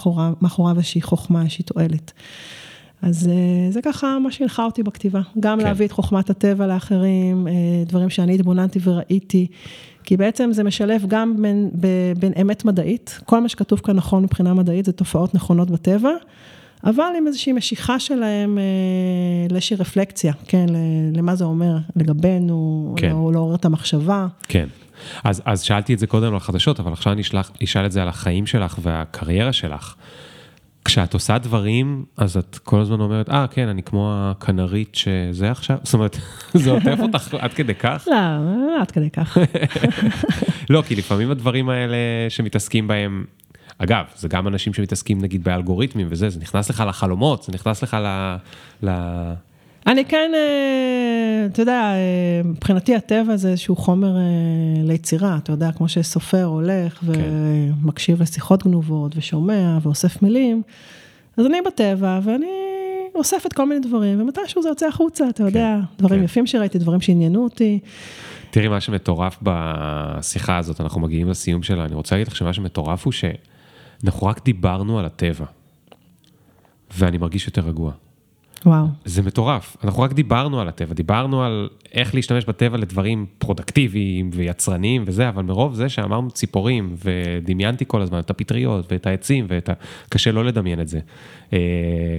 [0.41, 2.13] מאחוריו איזושהי חוכמה, איזושהי תועלת.
[3.03, 5.21] אז אה, זה ככה מה שהנחה אותי בכתיבה.
[5.41, 5.65] גם כן.
[5.65, 7.53] להביא את חוכמת הטבע לאחרים, אה,
[7.87, 9.47] דברים שאני התבוננתי וראיתי,
[10.05, 11.71] כי בעצם זה משלב גם בין,
[12.19, 16.11] בין אמת מדעית, כל מה שכתוב כאן נכון מבחינה מדעית זה תופעות נכונות בטבע,
[16.85, 18.63] אבל עם איזושהי משיכה שלהם אה,
[19.51, 20.67] לאיזושהי רפלקציה, כן,
[21.13, 23.11] למה זה אומר לגבינו, כן.
[23.11, 24.27] לא- לעורר את המחשבה.
[24.49, 24.67] כן.
[25.25, 27.23] אז, אז שאלתי את זה קודם על החדשות, אבל עכשיו אני
[27.65, 29.95] אשאל את זה על החיים שלך והקריירה שלך.
[30.85, 35.79] כשאת עושה דברים, אז את כל הזמן אומרת, אה, כן, אני כמו הכנרית שזה עכשיו,
[35.83, 36.19] זאת אומרת,
[36.55, 38.05] זה עוטף אותך עד כדי כך?
[38.11, 38.17] לא,
[38.67, 39.39] לא עד כדי כך.
[40.71, 41.97] לא, כי לפעמים הדברים האלה
[42.29, 43.25] שמתעסקים בהם,
[43.79, 47.95] אגב, זה גם אנשים שמתעסקים נגיד באלגוריתמים וזה, זה נכנס לך לחלומות, זה נכנס לך
[47.95, 48.37] ל...
[48.83, 48.91] ל...
[49.87, 51.93] אני כן, אה, אתה יודע,
[52.45, 54.17] מבחינתי הטבע זה איזשהו חומר
[54.85, 57.07] ליצירה, אתה יודע, כמו שסופר הולך כן.
[57.83, 60.63] ומקשיב לשיחות גנובות ושומע ואוסף מילים,
[61.37, 62.47] אז אני בטבע ואני
[63.15, 66.25] אוספת כל מיני דברים, ומתישהו זה יוצא החוצה, אתה יודע, כן, דברים כן.
[66.25, 67.79] יפים שראיתי, דברים שעניינו אותי.
[68.51, 73.05] תראי, מה שמטורף בשיחה הזאת, אנחנו מגיעים לסיום שלה, אני רוצה להגיד לך שמה שמטורף
[73.05, 75.45] הוא שאנחנו רק דיברנו על הטבע,
[76.99, 77.93] ואני מרגיש יותר רגוע.
[78.67, 78.87] וואו.
[79.05, 85.05] זה מטורף, אנחנו רק דיברנו על הטבע, דיברנו על איך להשתמש בטבע לדברים פרודקטיביים ויצרניים
[85.07, 89.73] וזה, אבל מרוב זה שאמרנו ציפורים, ודמיינתי כל הזמן את הפטריות ואת העצים, ואת ה...
[90.09, 91.01] קשה לא לדמיין את זה.
[91.53, 91.59] אה,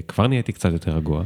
[0.07, 1.23] כבר נהייתי קצת יותר רגוע.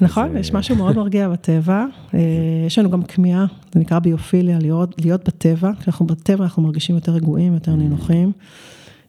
[0.00, 1.84] נכון, יש משהו מאוד מרגיע בטבע.
[2.14, 2.20] אה,
[2.66, 5.70] יש לנו גם כמיהה, זה נקרא ביופיליה, להיות, להיות בטבע.
[5.80, 8.32] כשאנחנו בטבע אנחנו מרגישים יותר רגועים, יותר נינוחים.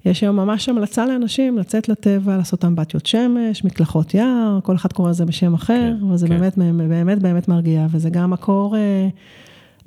[0.05, 5.09] יש היום ממש המלצה לאנשים לצאת לטבע, לעשות אמבטיות שמש, מקלחות יער, כל אחד קורא
[5.09, 6.39] לזה בשם אחר, כן, וזה כן.
[6.39, 9.07] באמת, באמת באמת מרגיע, וזה גם מקור אה,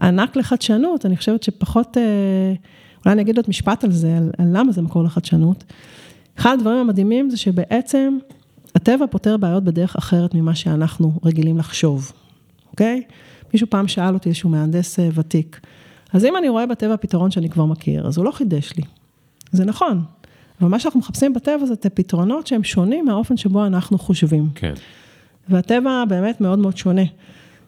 [0.00, 2.02] ענק לחדשנות, אני חושבת שפחות, אה,
[3.04, 5.64] אולי אני אגיד עוד משפט על זה, על, על למה זה מקור לחדשנות.
[6.38, 8.18] אחד הדברים המדהימים זה שבעצם
[8.74, 12.12] הטבע פותר בעיות בדרך אחרת ממה שאנחנו רגילים לחשוב,
[12.70, 13.02] אוקיי?
[13.52, 15.60] מישהו פעם שאל אותי, איזשהו מהנדס אה, ותיק,
[16.12, 18.82] אז אם אני רואה בטבע פתרון שאני כבר מכיר, אז הוא לא חידש לי.
[19.52, 20.02] זה נכון,
[20.60, 24.48] אבל מה שאנחנו מחפשים בטבע זה את הפתרונות שהם שונים מהאופן שבו אנחנו חושבים.
[24.54, 24.74] כן.
[25.48, 27.02] והטבע באמת מאוד מאוד שונה.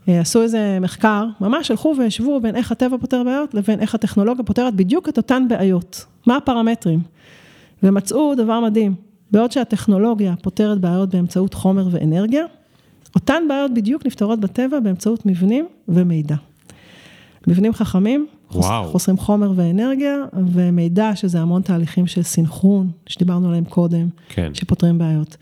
[0.08, 4.44] אה, עשו איזה מחקר, ממש הלכו והשוו בין איך הטבע פותר בעיות לבין איך הטכנולוגיה
[4.44, 6.04] פותרת בדיוק את אותן בעיות.
[6.26, 7.00] מה הפרמטרים?
[7.82, 8.94] ומצאו דבר מדהים,
[9.30, 12.44] בעוד שהטכנולוגיה פותרת בעיות באמצעות חומר ואנרגיה,
[13.14, 16.36] אותן בעיות בדיוק נפתרות בטבע באמצעות מבנים ומידע.
[17.46, 18.84] מבנים חכמים, וואו.
[18.84, 20.16] חוסרים חומר ואנרגיה,
[20.52, 24.54] ומידע שזה המון תהליכים של סינכרון, שדיברנו עליהם קודם, כן.
[24.54, 25.36] שפותרים בעיות.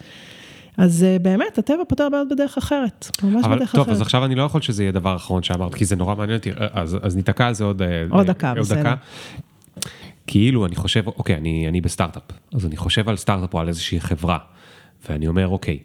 [0.76, 3.94] אז אה, באמת, הטבע פותר בעיות בדרך אחרת, ממש אבל, בדרך טוב, אחרת.
[3.94, 6.50] אז עכשיו אני לא יכול שזה יהיה דבר אחרון שאמרת, כי זה נורא מעניין אותי,
[6.72, 8.80] אז, אז ניתקע על זה עוד, אה, עוד דקה, עוד בסדר.
[8.80, 8.94] דקה.
[10.26, 12.22] כאילו, אני חושב, אוקיי, אני, אני בסטארט-אפ,
[12.54, 14.38] אז אני חושב על סטארט-אפ או על איזושהי חברה,
[15.08, 15.78] ואני אומר, אוקיי,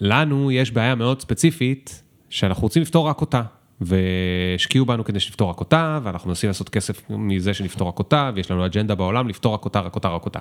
[0.00, 3.42] לנו יש בעיה מאוד ספציפית, שאנחנו רוצים לפתור רק אותה.
[3.80, 8.50] והשקיעו בנו כדי שנפתור רק אותה, ואנחנו מנסים לעשות כסף מזה שנפתור רק אותה, ויש
[8.50, 10.38] לנו אג'נדה בעולם לפתור רק אותה, רק אותה, רק אותה.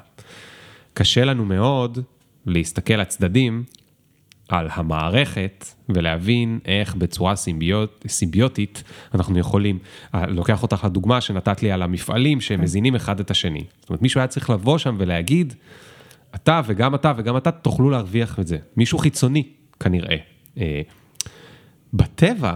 [0.94, 2.00] קשה לנו מאוד
[2.46, 3.64] להסתכל לצדדים
[4.50, 8.84] על המערכת ולהבין איך בצורה סימביוט, סימביוטית
[9.14, 9.80] אנחנו יכולים,
[10.16, 13.64] אה, לוקח אותך לדוגמה שנתת לי על המפעלים שהם מזינים אחד את השני.
[13.80, 15.54] זאת אומרת, מישהו היה צריך לבוא שם ולהגיד,
[16.36, 18.58] אתה וגם אתה וגם אתה תוכלו להרוויח את זה.
[18.78, 19.44] מישהו חיצוני
[19.80, 20.18] כנראה.
[20.58, 20.82] אה,
[21.94, 22.54] בטבע,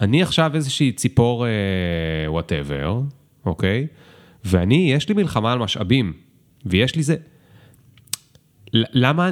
[0.00, 1.46] אני עכשיו איזושהי ציפור
[2.26, 3.86] וואטאבר, uh, אוקיי?
[4.44, 6.12] ואני, יש לי מלחמה על משאבים,
[6.66, 7.16] ויש לי זה...
[8.72, 9.30] למה,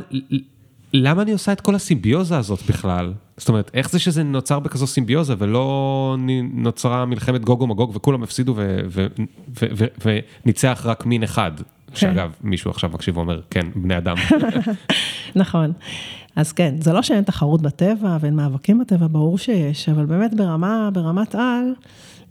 [0.93, 3.13] למה אני עושה את כל הסימביוזה הזאת בכלל?
[3.37, 6.17] זאת אומרת, איך זה שזה נוצר בכזו סימביוזה ולא
[6.53, 8.55] נוצרה מלחמת גוג ומגוג וכולם הפסידו
[10.05, 11.53] וניצח רק מין אחד?
[11.97, 12.15] כן.
[12.15, 14.17] שאגב, מישהו עכשיו מקשיב ואומר, כן, בני אדם.
[15.37, 15.73] נכון.
[16.37, 20.91] אז כן, זה לא שאין תחרות בטבע ואין מאבקים בטבע, ברור שיש, אבל באמת ברמה,
[20.93, 21.75] ברמת על,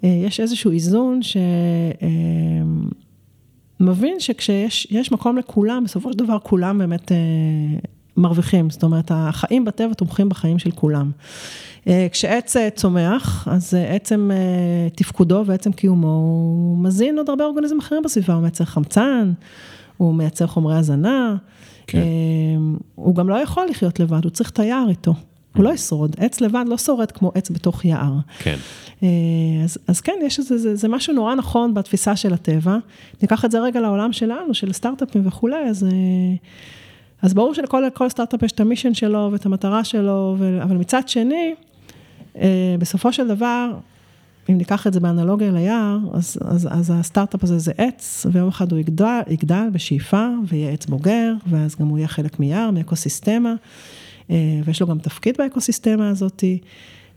[0.03, 1.19] אה, יש איזשהו איזון
[3.79, 7.17] שמבין אה, שכשיש מקום לכולם, בסופו של דבר כולם באמת אה,
[8.17, 11.11] מרוויחים, זאת אומרת, החיים בטבע תומכים בחיים של כולם.
[12.11, 14.31] כשעץ צומח, אז עצם
[14.95, 19.33] תפקודו ועצם קיומו, הוא מזין עוד הרבה אורגניזמים אחרים בסביבה, הוא מייצר חמצן,
[19.97, 21.35] הוא מייצר חומרי הזנה.
[21.87, 21.99] כן.
[22.95, 25.13] הוא גם לא יכול לחיות לבד, הוא צריך את היער איתו.
[25.55, 28.13] הוא לא ישרוד, עץ לבד לא שורד כמו עץ בתוך יער.
[28.39, 28.55] כן.
[29.03, 29.07] אה,
[29.63, 32.77] אז, אז כן, יש איזה, זה, זה משהו נורא נכון בתפיסה של הטבע.
[33.21, 35.89] ניקח את זה רגע לעולם שלנו, של סטארט-אפים וכולי, אז, אה,
[37.25, 41.55] אז ברור שלכל סטארט-אפ יש את המישן שלו ואת המטרה שלו, ו, אבל מצד שני,
[42.37, 43.71] אה, בסופו של דבר,
[44.49, 48.71] אם ניקח את זה באנלוגיה ליער, אז, אז, אז הסטארט-אפ הזה זה עץ, ויום אחד
[48.71, 53.53] הוא יגדל, יגדל בשאיפה, ויהיה עץ בוגר, ואז גם הוא יהיה חלק מיער, מאקוסיסטמה,
[54.29, 56.43] אה, ויש לו גם תפקיד באקוסיסטמה הזאת,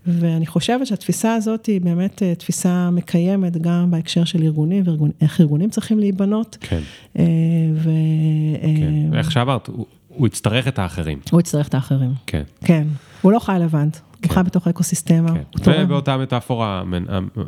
[0.07, 4.85] ואני חושבת שהתפיסה הזאת היא באמת אה, תפיסה מקיימת גם בהקשר של ארגונים,
[5.21, 6.57] ואיך ארגונים צריכים להיבנות.
[6.61, 6.81] כן.
[7.19, 7.25] אה,
[7.75, 7.91] ו...
[8.63, 9.19] כן.
[9.19, 9.71] איך שאמרת,
[10.19, 11.21] הוא, יצטרך את האחרים.
[11.31, 12.15] הוא יצטרך את האחרים.
[12.27, 12.43] כן.
[12.65, 12.87] כן,
[13.23, 13.87] הוא לא חי לבד.
[14.25, 15.33] הוא חי בתוך אקוסיסטמה.
[15.65, 15.83] כן.
[15.85, 16.83] ובאותה מטאפורה,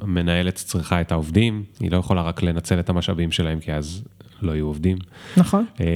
[0.02, 4.04] המנהלת צריכה את העובדים, היא לא יכולה רק לנצל את המשאבים שלהם, כי אז
[4.42, 4.98] לא יהיו עובדים.
[5.36, 5.66] נכון.
[5.80, 5.86] אה,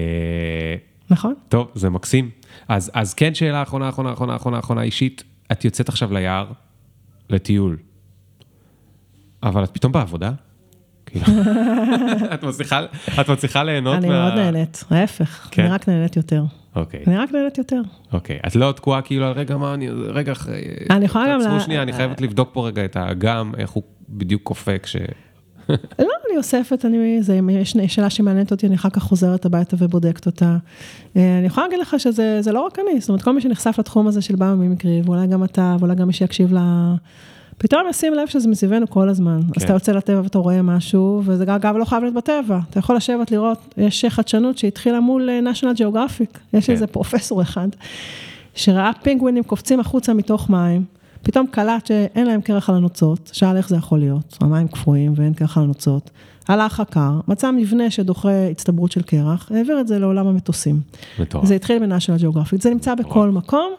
[1.11, 1.35] נכון.
[1.49, 2.31] טוב, זה מקסים.
[2.69, 6.47] אז, אז כן, שאלה אחרונה, אחרונה, אחרונה, אחרונה, אחרונה אישית, את יוצאת עכשיו ליער,
[7.31, 7.77] לטיול,
[9.43, 10.33] אבל את פתאום בעבודה?
[11.07, 11.27] כאילו,
[13.21, 13.99] את מצליחה ליהנות מה...
[13.99, 15.67] אני מאוד נהנית, ההפך, אני כן.
[15.73, 16.45] רק נהנית יותר.
[16.77, 17.01] אוקיי.
[17.07, 17.83] אני רק נהנית יותר.
[18.13, 20.61] אוקיי, את לא תקועה כאילו על רגע מה אני, רגע אחרי,
[20.91, 21.41] אני יכולה גם...
[21.43, 24.97] תעצרו שנייה, אני חייבת לבדוק פה רגע את האגם, איך הוא בדיוק קופא כש...
[25.69, 30.27] לא, אני אוספת, אני, זה, יש שאלה שמעניינת אותי, אני אחר כך חוזרת הביתה ובודקת
[30.27, 30.57] אותה.
[31.17, 34.07] אה, אני יכולה להגיד לך שזה לא רק אני, זאת אומרת, כל מי שנחשף לתחום
[34.07, 36.59] הזה של ביומימיקרי, ואולי גם אתה, ואולי גם מי שיקשיב ל...
[37.59, 39.41] פתאום ישים לב שזה מסביבנו כל הזמן.
[39.43, 39.53] כן.
[39.57, 42.59] אז אתה יוצא לטבע ואתה רואה משהו, וזה אגב לא חייב להיות בטבע.
[42.71, 46.73] אתה יכול לשבת לראות, יש חדשנות שהתחילה מול אה, national geographic, יש כן.
[46.73, 47.69] איזה פרופסור אחד,
[48.55, 50.85] שראה פינגווינים קופצים החוצה מתוך מים.
[51.23, 55.35] פתאום קלט שאין להם קרח על הנוצות, שאל איך זה יכול להיות, המים קפואים ואין
[55.35, 56.11] קרח על הנוצות,
[56.49, 60.81] הלך חקר, מצא מבנה שדוחה הצטברות של קרח, העביר את זה לעולם המטוסים.
[61.19, 61.45] מטורף.
[61.45, 61.79] זה התחיל
[62.19, 63.73] ג'אוגרפיק, זה נמצא בכל מקום.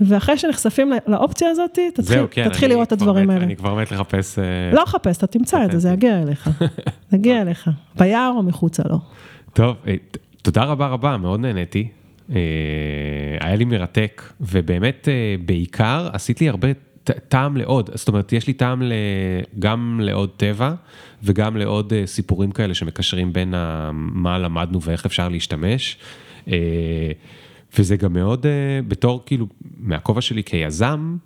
[0.00, 3.44] ואחרי שנחשפים לאופציה הזאת, תתחיל, זהו, כן, תתחיל לראות את הדברים מת, האלה.
[3.44, 4.38] אני כבר מת לחפש...
[4.38, 6.50] אה, לא לחפש, אתה תמצא את זה, זה יגיע אליך.
[7.10, 8.98] זה יגיע אליך, ביער או מחוצה לו.
[9.52, 9.94] טוב, אה,
[10.42, 11.88] תודה רבה רבה, מאוד נהניתי.
[12.30, 12.36] אה,
[13.40, 15.08] היה לי מרתק, ובאמת
[15.44, 16.68] בעיקר עשית לי הרבה
[17.28, 18.82] טעם לעוד, זאת אומרת, יש לי טעם
[19.58, 20.74] גם לעוד טבע
[21.22, 23.54] וגם לעוד סיפורים כאלה שמקשרים בין
[23.92, 25.96] מה למדנו ואיך אפשר להשתמש.
[27.78, 28.46] וזה גם מאוד,
[28.88, 29.46] בתור כאילו,
[29.78, 31.16] מהכובע שלי כיזם,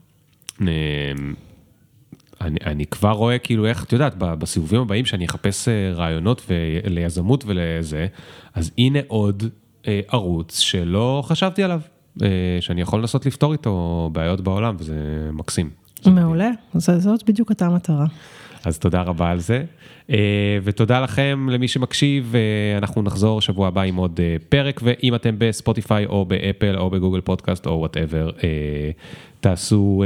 [0.61, 6.47] אני, אני כבר רואה כאילו איך, את יודעת, בסיבובים הבאים שאני אחפש רעיונות
[6.84, 8.07] ליזמות ולזה,
[8.55, 9.42] אז הנה עוד
[10.09, 11.80] ערוץ שלא חשבתי עליו.
[12.61, 14.94] שאני יכול לנסות לפתור איתו בעיות בעולם, וזה
[15.32, 15.70] מקסים.
[16.07, 18.07] מעולה, זאת בדיוק אותה מטרה.
[18.67, 19.64] אז תודה רבה על זה.
[20.11, 25.14] אה, ותודה לכם, למי שמקשיב, אה, אנחנו נחזור שבוע הבא עם עוד אה, פרק, ואם
[25.14, 28.30] אתם בספוטיפיי או באפל או בגוגל פודקאסט או whatever,
[29.41, 30.05] תעשו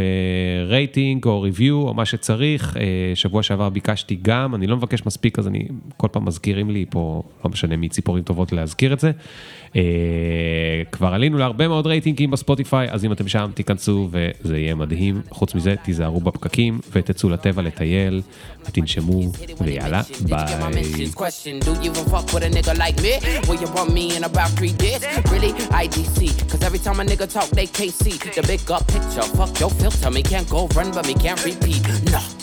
[0.66, 2.76] רייטינג או ריוויו או מה שצריך.
[3.14, 7.22] שבוע שעבר ביקשתי גם, אני לא מבקש מספיק, אז אני, כל פעם מזכירים לי פה,
[7.44, 9.10] לא משנה מי ציפורים טובות להזכיר את זה.
[10.92, 15.22] כבר עלינו להרבה מאוד רייטינגים בספוטיפיי, אז אם אתם שם, תיכנסו וזה יהיה מדהים.
[15.30, 18.22] חוץ מזה, תיזהרו בפקקים ותצאו לטבע לטייל
[18.68, 19.20] ותנשמו
[19.60, 20.02] ויאללה.
[20.28, 20.70] יאללה,
[31.90, 32.39] ביי.